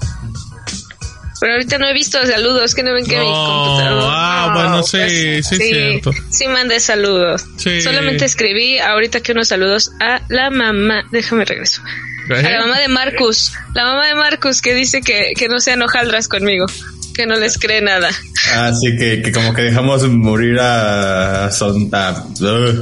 Pero 1.40 1.53
ahorita 1.55 1.79
no 1.79 1.88
he 1.88 1.94
visto 1.94 2.18
saludos, 2.27 2.74
que 2.74 2.83
no 2.83 2.92
ven 2.92 3.07
que 3.07 3.18
mi 3.18 3.24
computador. 3.27 4.05
Ah, 4.07 4.51
bueno, 4.55 4.83
sí, 4.83 4.98
pues, 4.98 5.46
sí, 5.46 5.57
sí, 5.57 5.68
cierto. 5.72 6.12
Sí, 6.31 6.48
mandé 6.48 6.81
saludos. 6.81 7.44
Solamente 7.57 8.24
escribí 8.24 8.79
ahorita 8.79 9.20
que 9.20 9.33
unos 9.33 9.48
saludos 9.48 9.92
a 10.01 10.20
la 10.29 10.51
mamá. 10.51 11.05
Déjame 11.12 11.44
regreso. 11.44 11.83
A 12.31 12.42
la 12.42 12.61
mamá 12.61 12.79
de 12.79 12.88
Marcus. 12.88 13.53
La 13.74 13.85
mamá 13.85 14.07
de 14.07 14.14
Marcus 14.14 14.61
que 14.61 14.74
dice 14.74 15.01
que, 15.01 15.33
que 15.37 15.48
no 15.48 15.61
sean 15.61 15.81
hojaldras 15.83 16.29
conmigo. 16.29 16.66
Que 17.14 17.27
no 17.27 17.37
les 17.37 17.59
cree 17.59 17.81
nada. 17.81 18.11
Así 18.55 18.96
que, 18.96 19.22
que 19.22 19.33
como 19.33 19.53
que 19.53 19.62
dejamos 19.62 20.09
morir 20.09 20.59
a 20.61 21.51
Sonta. 21.51 22.24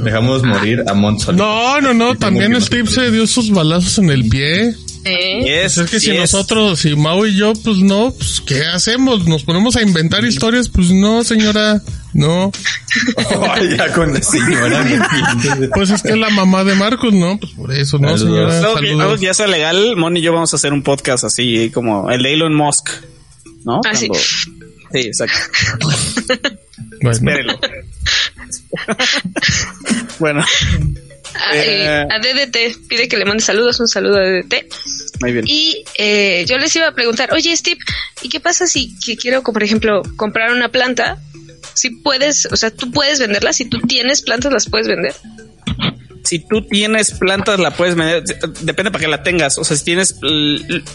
Dejamos 0.03 0.43
morir 0.43 0.83
a 0.87 0.93
Monson. 0.93 1.35
No, 1.37 1.81
no, 1.81 1.93
no. 1.93 2.15
También 2.15 2.59
Steve 2.61 2.87
se 2.87 3.09
dio 3.09 3.25
sus 3.25 3.51
balazos 3.51 3.97
en 3.99 4.09
el 4.09 4.27
pie. 4.27 4.75
Pues 5.41 5.77
es 5.77 5.89
que 5.89 5.99
si 5.99 6.17
nosotros, 6.17 6.79
si 6.79 6.95
Mau 6.95 7.25
y 7.25 7.35
yo, 7.35 7.53
pues 7.53 7.77
no, 7.77 8.11
pues 8.11 8.41
¿qué 8.45 8.65
hacemos? 8.65 9.27
¿Nos 9.27 9.43
ponemos 9.43 9.75
a 9.75 9.81
inventar 9.81 10.25
historias? 10.25 10.69
Pues 10.69 10.91
no, 10.91 11.23
señora, 11.23 11.81
no. 12.13 12.51
ya 13.77 13.93
con 13.93 14.13
la 14.13 14.21
señora. 14.21 14.85
pues 15.73 15.89
es 15.89 16.01
que 16.01 16.09
es 16.09 16.17
la 16.17 16.29
mamá 16.29 16.63
de 16.63 16.75
Marcos, 16.75 17.13
¿no? 17.13 17.37
Pues 17.39 17.51
por 17.53 17.71
eso, 17.73 17.99
¿no, 17.99 18.17
señora? 18.17 18.61
Saludos. 18.61 19.21
ya 19.21 19.33
sea 19.33 19.47
legal, 19.47 19.95
Moni 19.95 20.19
y 20.19 20.23
yo 20.23 20.33
vamos 20.33 20.53
a 20.53 20.57
hacer 20.57 20.73
un 20.73 20.83
podcast 20.83 21.23
así 21.23 21.69
como 21.73 22.09
el 22.09 22.23
de 22.23 22.33
Elon 22.33 22.55
Musk, 22.55 22.89
¿no? 23.65 23.81
Ah, 23.85 23.95
sí. 23.95 24.09
Sí, 24.93 24.99
exacto. 24.99 25.37
Espérelo. 27.01 27.59
bueno. 30.19 30.43
Eh, 31.53 31.87
a, 31.87 32.19
DDT 32.19 32.87
pide 32.87 33.07
que 33.07 33.17
le 33.17 33.25
mande 33.25 33.43
saludos, 33.43 33.79
un 33.79 33.87
saludo 33.87 34.17
a 34.17 34.21
DDT. 34.21 34.65
Muy 35.21 35.33
bien. 35.33 35.45
Y 35.47 35.83
eh, 35.97 36.45
yo 36.47 36.57
les 36.57 36.75
iba 36.75 36.87
a 36.87 36.95
preguntar, 36.95 37.33
oye 37.33 37.55
Steve, 37.55 37.79
¿y 38.21 38.29
qué 38.29 38.39
pasa 38.39 38.67
si 38.67 38.95
quiero, 39.19 39.43
por 39.43 39.63
ejemplo, 39.63 40.03
comprar 40.15 40.51
una 40.51 40.69
planta? 40.69 41.17
Si 41.73 41.89
puedes, 41.89 42.47
o 42.47 42.55
sea, 42.55 42.71
tú 42.71 42.91
puedes 42.91 43.19
venderlas, 43.19 43.57
si 43.57 43.65
tú 43.65 43.79
tienes 43.81 44.21
plantas, 44.21 44.51
las 44.51 44.69
puedes 44.69 44.87
vender 44.87 45.13
si 46.27 46.39
tú 46.39 46.61
tienes 46.61 47.11
plantas, 47.11 47.57
la 47.57 47.71
puedes 47.71 47.95
vender, 47.95 48.21
depende 48.61 48.91
para 48.91 49.01
que 49.01 49.07
la 49.07 49.23
tengas. 49.23 49.57
O 49.57 49.63
sea, 49.63 49.77
si 49.77 49.85
tienes, 49.85 50.19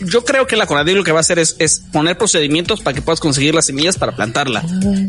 yo 0.03 0.25
creo 0.27 0.47
que 0.47 0.57
la 0.57 0.67
Conadí 0.67 0.93
lo 0.93 1.05
que 1.05 1.13
va 1.13 1.19
a 1.19 1.23
hacer 1.23 1.39
es, 1.39 1.83
poner 1.91 2.19
procedimientos 2.19 2.83
para 2.83 2.95
que 2.95 3.01
puedas 3.01 3.19
conseguir 3.19 3.55
las 3.55 3.67
semillas 3.67 3.97
para 3.97 4.15
plantarla. 4.15 4.63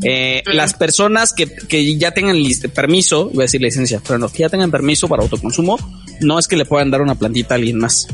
Eh, 0.04 0.42
las 0.46 0.76
personas 0.76 1.34
que, 1.34 1.98
ya 1.98 2.12
tengan 2.12 2.38
permiso, 2.74 3.26
voy 3.26 3.40
a 3.40 3.42
decir 3.44 3.62
licencia, 3.62 4.02
pero 4.06 4.18
no, 4.18 4.30
que 4.30 4.40
ya 4.40 4.50
tengan 4.50 4.72
permiso 4.72 5.10
para 5.10 5.24
autoconsumo, 5.24 5.78
no 6.22 6.40
es 6.40 6.48
que 6.48 6.56
le 6.56 6.64
puedan 6.64 6.90
dar 6.90 7.02
una 7.02 7.16
plantita 7.16 7.56
a 7.56 7.58
alguien 7.58 7.80
más. 7.80 8.08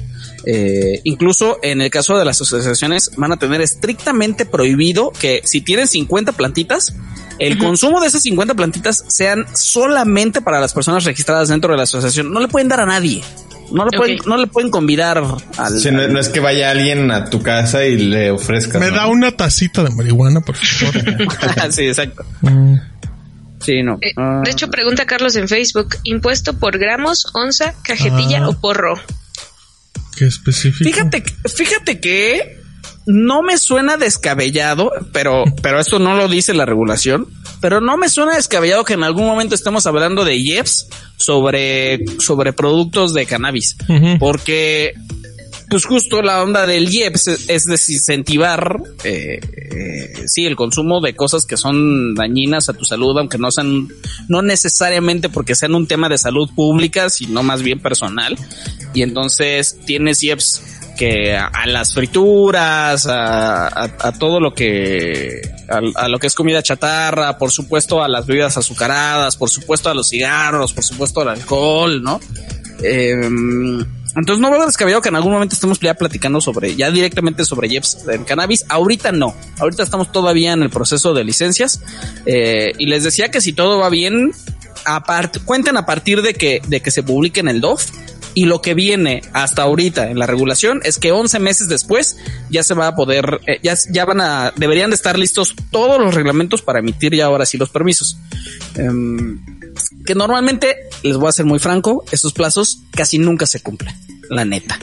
Eh, 0.46 1.02
incluso 1.04 1.60
en 1.62 1.82
el 1.82 1.92
caso 1.92 2.18
de 2.18 2.26
las 2.26 2.42
asociaciones 2.42 3.12
van 3.18 3.34
a 3.34 3.38
tener 3.38 3.62
estrictamente 3.62 4.46
prohibido 4.46 5.12
que 5.12 5.42
si 5.46 5.62
tienen 5.62 5.88
50 5.88 6.32
plantitas, 6.32 6.96
el 7.40 7.58
consumo 7.58 8.02
de 8.02 8.08
esas 8.08 8.22
50 8.24 8.54
plantitas 8.54 9.06
sean 9.08 9.46
solamente 9.56 10.42
para 10.42 10.60
las 10.60 10.74
personas 10.74 11.06
registradas 11.06 11.50
dentro 11.50 11.72
de 11.72 11.78
la 11.78 11.84
asociación. 11.84 12.32
No 12.32 12.40
le 12.40 12.48
pueden 12.48 12.68
dar 12.68 12.82
a 12.82 12.86
nadie. 12.86 13.24
No 13.72 13.86
le, 13.86 13.96
pueden, 13.96 14.18
no 14.26 14.38
le 14.38 14.48
pueden 14.48 14.72
convidar 14.72 15.20
al, 15.20 16.14
no, 16.14 16.20
es 16.20 16.30
que 16.30 16.40
vaya 16.40 16.72
alguien 16.72 17.12
a 17.12 17.30
tu 17.30 17.44
casa 17.44 17.86
y 17.86 17.98
le 17.98 18.32
ofrezca. 18.32 18.80
Me 18.80 18.90
da 18.90 19.06
una 19.06 19.32
tacita 19.32 19.84
de 19.84 19.92
marihuana, 19.92 20.42
por 20.42 20.56
favor. 20.56 21.72
sí, 21.72 21.88
exacto. 21.88 22.26
Mm. 22.42 22.78
Sí, 23.60 23.84
no. 23.84 24.00
Eh, 24.02 24.14
ah. 24.18 24.42
De 24.44 24.52
hecho, 24.52 24.70
pregunta 24.70 25.06
Carlos 25.06 25.36
en 25.36 25.48
Facebook: 25.48 25.98
¿impuesto 26.04 26.58
por 26.58 26.80
gramos, 26.80 27.28
onza, 27.36 27.76
cajetilla 27.84 28.40
ah. 28.40 28.50
o 28.50 28.60
porro? 28.60 29.00
¿Qué 30.18 30.26
específico? 30.26 30.90
Fíjate, 30.90 31.24
fíjate 31.56 32.00
que 32.00 32.59
no 33.06 33.42
me 33.42 33.58
suena 33.58 33.98
descabellado, 33.98 34.92
pero, 35.12 35.44
pero 35.62 35.80
esto 35.80 36.00
no 36.00 36.16
lo 36.16 36.28
dice 36.28 36.54
la 36.54 36.66
regulación, 36.66 37.28
pero 37.62 37.82
no 37.82 37.98
me 37.98 38.10
suena 38.10 38.36
descabellado 38.36 38.84
que 38.84 38.94
en 38.94 39.04
algún 39.04 39.26
momento 39.26 39.56
estemos 39.56 39.86
hablando 39.88 40.26
de 40.26 40.38
IEPS 40.38 40.88
sobre, 41.18 42.00
sobre 42.20 42.54
productos 42.54 43.14
de 43.14 43.26
cannabis, 43.26 43.76
porque 44.20 44.94
pues 45.70 45.86
justo 45.86 46.22
la 46.22 46.42
onda 46.42 46.66
del 46.66 46.92
IEPS 46.92 47.28
es, 47.48 47.66
desincentivar, 47.66 48.82
eh, 49.04 49.40
eh, 49.44 50.24
sí, 50.26 50.46
el 50.46 50.56
consumo 50.56 51.00
de 51.00 51.16
cosas 51.16 51.46
que 51.46 51.58
son 51.58 52.16
dañinas 52.16 52.70
a 52.70 52.74
tu 52.74 52.86
salud, 52.86 53.16
aunque 53.18 53.38
no 53.38 53.52
sean, 53.52 53.88
no 54.28 54.42
necesariamente 54.42 55.30
porque 55.30 55.54
sean 55.54 55.76
un 55.76 55.86
tema 55.86 56.10
de 56.10 56.18
salud 56.18 56.50
pública, 56.56 57.10
sino 57.10 57.44
más 57.44 57.62
bien 57.62 57.80
personal. 57.80 58.36
Y 58.96 59.04
entonces 59.04 59.78
tienes 59.86 60.24
IEPS 60.24 60.64
que 61.00 61.34
a, 61.34 61.66
las 61.66 61.94
frituras, 61.94 63.08
a, 63.10 64.14
todo 64.20 64.42
lo 64.42 64.54
que, 64.54 65.42
a, 65.96 66.10
lo 66.10 66.20
que 66.20 66.28
es 66.28 66.36
comida 66.36 66.62
chatarra, 66.62 67.38
por 67.38 67.52
supuesto 67.52 68.04
a 68.04 68.10
las 68.10 68.28
bebidas 68.28 68.58
azucaradas, 68.58 69.38
por 69.38 69.50
supuesto 69.50 69.90
a 69.90 69.94
los 69.94 70.10
cigarros, 70.10 70.74
por 70.74 70.84
supuesto 70.84 71.22
al 71.22 71.30
alcohol, 71.30 72.04
¿no? 72.04 72.20
Em, 72.84 73.80
entonces 73.80 74.42
no 74.42 74.52
veo 74.52 74.66
descabellado 74.66 75.02
que 75.02 75.08
en 75.08 75.16
algún 75.16 75.32
momento 75.32 75.56
estemos 75.56 75.80
ya 75.80 75.94
platicando 75.94 76.42
sobre, 76.42 76.76
ya 76.76 76.92
directamente 76.92 77.46
sobre 77.46 77.70
Jeps 77.70 78.06
en 78.10 78.26
cannabis. 78.26 78.66
Ahorita 78.68 79.14
no. 79.14 79.34
Ahorita 79.58 79.84
estamos 79.84 80.12
todavía 80.12 80.52
en 80.52 80.64
el 80.64 80.70
proceso 80.70 81.14
de 81.14 81.24
licencias. 81.24 81.82
Eh, 82.26 82.74
y 82.78 82.88
les 82.88 83.06
decía 83.06 83.32
que 83.32 83.40
si 83.40 83.54
todo 83.54 83.80
va 83.80 83.90
bien, 83.90 84.34
cuenten 85.46 85.78
a 85.78 85.86
partir 85.86 86.22
de 86.22 86.34
que, 86.34 86.62
de 86.68 86.82
que 86.82 86.92
se 86.92 87.04
publique 87.04 87.40
en 87.40 87.48
el 87.48 87.62
DOF 87.62 87.86
y 88.34 88.46
lo 88.46 88.62
que 88.62 88.74
viene 88.74 89.22
hasta 89.34 89.64
ahorita 89.64 90.10
en 90.10 90.20
la 90.20 90.26
regulación 90.26 90.82
es 90.84 90.98
que 90.98 91.12
11 91.12 91.40
meses 91.40 91.68
después 91.68 92.18
ya 92.50 92.64
se 92.64 92.74
va 92.74 92.88
a 92.88 92.96
poder, 92.96 93.42
eh, 93.48 93.60
ya, 93.64 93.76
ya 93.92 94.06
van 94.06 94.22
a, 94.22 94.54
deberían 94.56 94.90
de 94.90 94.96
estar 94.96 95.18
listos 95.18 95.56
todos 95.72 96.00
los 96.00 96.14
reglamentos 96.14 96.62
para 96.62 96.80
emitir 96.80 97.16
ya 97.16 97.26
ahora 97.26 97.46
sí 97.46 97.58
los 97.58 97.70
permisos. 97.70 98.18
Em, 98.76 99.44
que 100.06 100.16
normalmente, 100.16 100.78
les 101.04 101.18
voy 101.18 101.30
a 101.30 101.32
ser 101.32 101.46
muy 101.46 101.60
franco, 101.60 102.04
esos 102.12 102.34
plazos 102.34 102.82
casi 102.92 103.18
nunca 103.18 103.46
se 103.46 103.62
cumplen, 103.62 103.96
la 104.30 104.46
neta. 104.46 104.78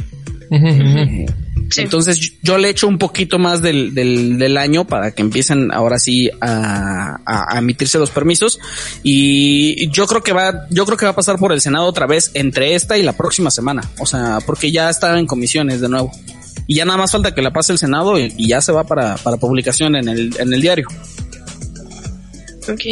Entonces 1.77 2.39
yo 2.43 2.59
le 2.59 2.71
echo 2.71 2.87
un 2.87 2.99
poquito 2.99 3.39
más 3.39 3.63
del, 3.63 3.95
del, 3.95 4.57
año 4.57 4.87
para 4.87 5.11
que 5.11 5.23
empiecen 5.23 5.73
ahora 5.73 5.99
sí 5.99 6.31
a, 6.41 7.19
a, 7.27 7.59
emitirse 7.59 7.99
los 7.99 8.11
permisos 8.11 8.59
y 9.03 9.91
yo 9.91 10.07
creo 10.07 10.23
que 10.23 10.33
va, 10.33 10.67
yo 10.71 10.87
creo 10.87 10.97
que 10.97 11.05
va 11.05 11.11
a 11.11 11.17
pasar 11.17 11.39
por 11.39 11.53
el 11.53 11.61
Senado 11.61 11.87
otra 11.87 12.07
vez 12.07 12.31
entre 12.35 12.75
esta 12.75 12.97
y 12.97 13.03
la 13.03 13.13
próxima 13.15 13.51
semana, 13.51 13.83
o 13.99 14.07
sea, 14.07 14.39
porque 14.47 14.71
ya 14.71 14.89
está 14.89 15.19
en 15.19 15.27
comisiones 15.27 15.81
de 15.81 15.89
nuevo 15.89 16.11
y 16.67 16.77
ya 16.77 16.85
nada 16.85 16.99
más 16.99 17.13
falta 17.13 17.35
que 17.35 17.43
la 17.43 17.53
pase 17.53 17.73
el 17.73 17.79
Senado 17.79 18.19
y, 18.19 18.49
ya 18.49 18.61
se 18.61 18.73
va 18.73 18.85
para, 18.85 19.17
para 19.17 19.37
publicación 19.37 19.97
en 19.97 20.09
el, 20.09 20.35
en 20.39 20.53
el 20.53 20.61
diario. 20.61 20.87
Ok. 22.69 22.83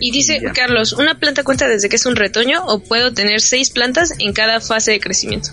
Y 0.00 0.10
dice 0.10 0.40
Carlos, 0.54 0.92
¿una 0.92 1.18
planta 1.18 1.42
cuenta 1.42 1.68
desde 1.68 1.88
que 1.88 1.96
es 1.96 2.06
un 2.06 2.16
retoño 2.16 2.64
o 2.66 2.80
puedo 2.80 3.12
tener 3.12 3.40
seis 3.40 3.70
plantas 3.70 4.14
en 4.18 4.32
cada 4.32 4.60
fase 4.60 4.92
de 4.92 5.00
crecimiento? 5.00 5.50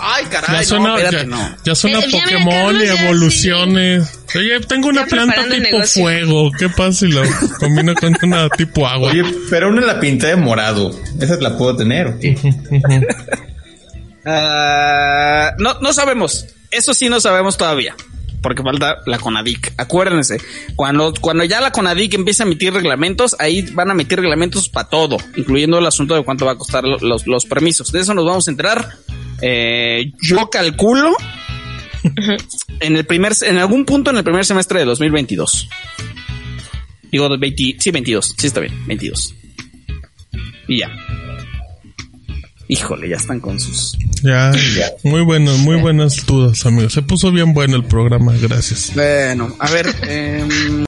Ay, 0.00 0.24
caray, 0.26 0.60
ya 0.60 0.64
suena, 0.64 1.10
ya, 1.10 1.24
no. 1.24 1.56
ya 1.64 1.74
suena 1.74 2.00
Pokémon 2.00 2.76
y 2.76 2.84
evoluciones. 2.84 4.20
Oye, 4.34 4.60
tengo 4.60 4.88
una 4.88 5.06
planta 5.06 5.44
tipo 5.48 5.82
fuego. 5.84 6.50
¿Qué 6.58 6.68
pasa 6.68 6.92
si 6.92 7.08
la 7.08 7.22
combino 7.58 7.94
con 7.94 8.14
una 8.22 8.48
tipo 8.50 8.86
agua? 8.86 9.10
Oye, 9.10 9.24
pero 9.50 9.68
una 9.70 9.82
la 9.82 9.98
pinté 10.00 10.28
de 10.28 10.36
morado. 10.36 10.90
Esa 11.20 11.36
la 11.40 11.56
puedo 11.56 11.76
tener. 11.76 12.16
Ah, 14.30 15.52
no, 15.58 15.78
no 15.80 15.92
sabemos. 15.94 16.44
Eso 16.70 16.92
sí 16.92 17.08
no 17.08 17.18
sabemos 17.18 17.56
todavía. 17.56 17.94
porque 18.42 18.62
falta 18.62 18.98
la 19.06 19.18
CONADIC. 19.18 19.72
Acuérdense, 19.78 20.38
cuando, 20.76 21.14
cuando 21.20 21.44
ya 21.44 21.60
la 21.60 21.72
CONADIC 21.72 22.14
empieza 22.14 22.42
a 22.44 22.46
emitir 22.46 22.72
reglamentos, 22.74 23.34
ahí 23.38 23.62
van 23.72 23.88
a 23.88 23.92
emitir 23.94 24.20
reglamentos 24.20 24.68
para 24.68 24.88
todo, 24.88 25.16
incluyendo 25.36 25.78
el 25.78 25.86
asunto 25.86 26.14
de 26.14 26.24
cuánto 26.24 26.44
va 26.44 26.52
a 26.52 26.58
costar 26.58 26.84
los, 26.84 27.26
los 27.26 27.46
permisos. 27.46 27.90
De 27.90 28.00
eso 28.00 28.12
nos 28.12 28.26
vamos 28.26 28.46
a 28.46 28.50
enterar. 28.50 28.96
Eh, 29.40 30.12
yo 30.20 30.50
calculo 30.50 31.16
en 32.80 32.96
el 32.96 33.04
primer, 33.04 33.32
en 33.42 33.58
algún 33.58 33.84
punto 33.84 34.10
en 34.10 34.16
el 34.18 34.24
primer 34.24 34.44
semestre 34.44 34.80
de 34.80 34.84
2022. 34.86 35.68
Digo, 37.10 37.28
20, 37.38 37.76
sí, 37.78 37.90
22, 37.90 38.34
sí 38.36 38.46
está 38.46 38.60
bien, 38.60 38.74
22. 38.86 39.34
Y 40.68 40.80
ya. 40.80 40.90
Híjole, 42.70 43.08
ya 43.08 43.16
están 43.16 43.40
con 43.40 43.58
sus. 43.58 43.96
Ya, 44.22 44.52
ya. 44.76 44.90
muy 45.02 45.22
bueno, 45.22 45.56
muy 45.58 45.76
buenas 45.76 46.26
dudas, 46.26 46.66
amigos. 46.66 46.92
Se 46.92 47.00
puso 47.00 47.32
bien 47.32 47.54
bueno 47.54 47.76
el 47.76 47.84
programa, 47.84 48.34
gracias. 48.38 48.92
Bueno, 48.94 49.56
a 49.58 49.70
ver. 49.70 49.86
eh, 50.02 50.86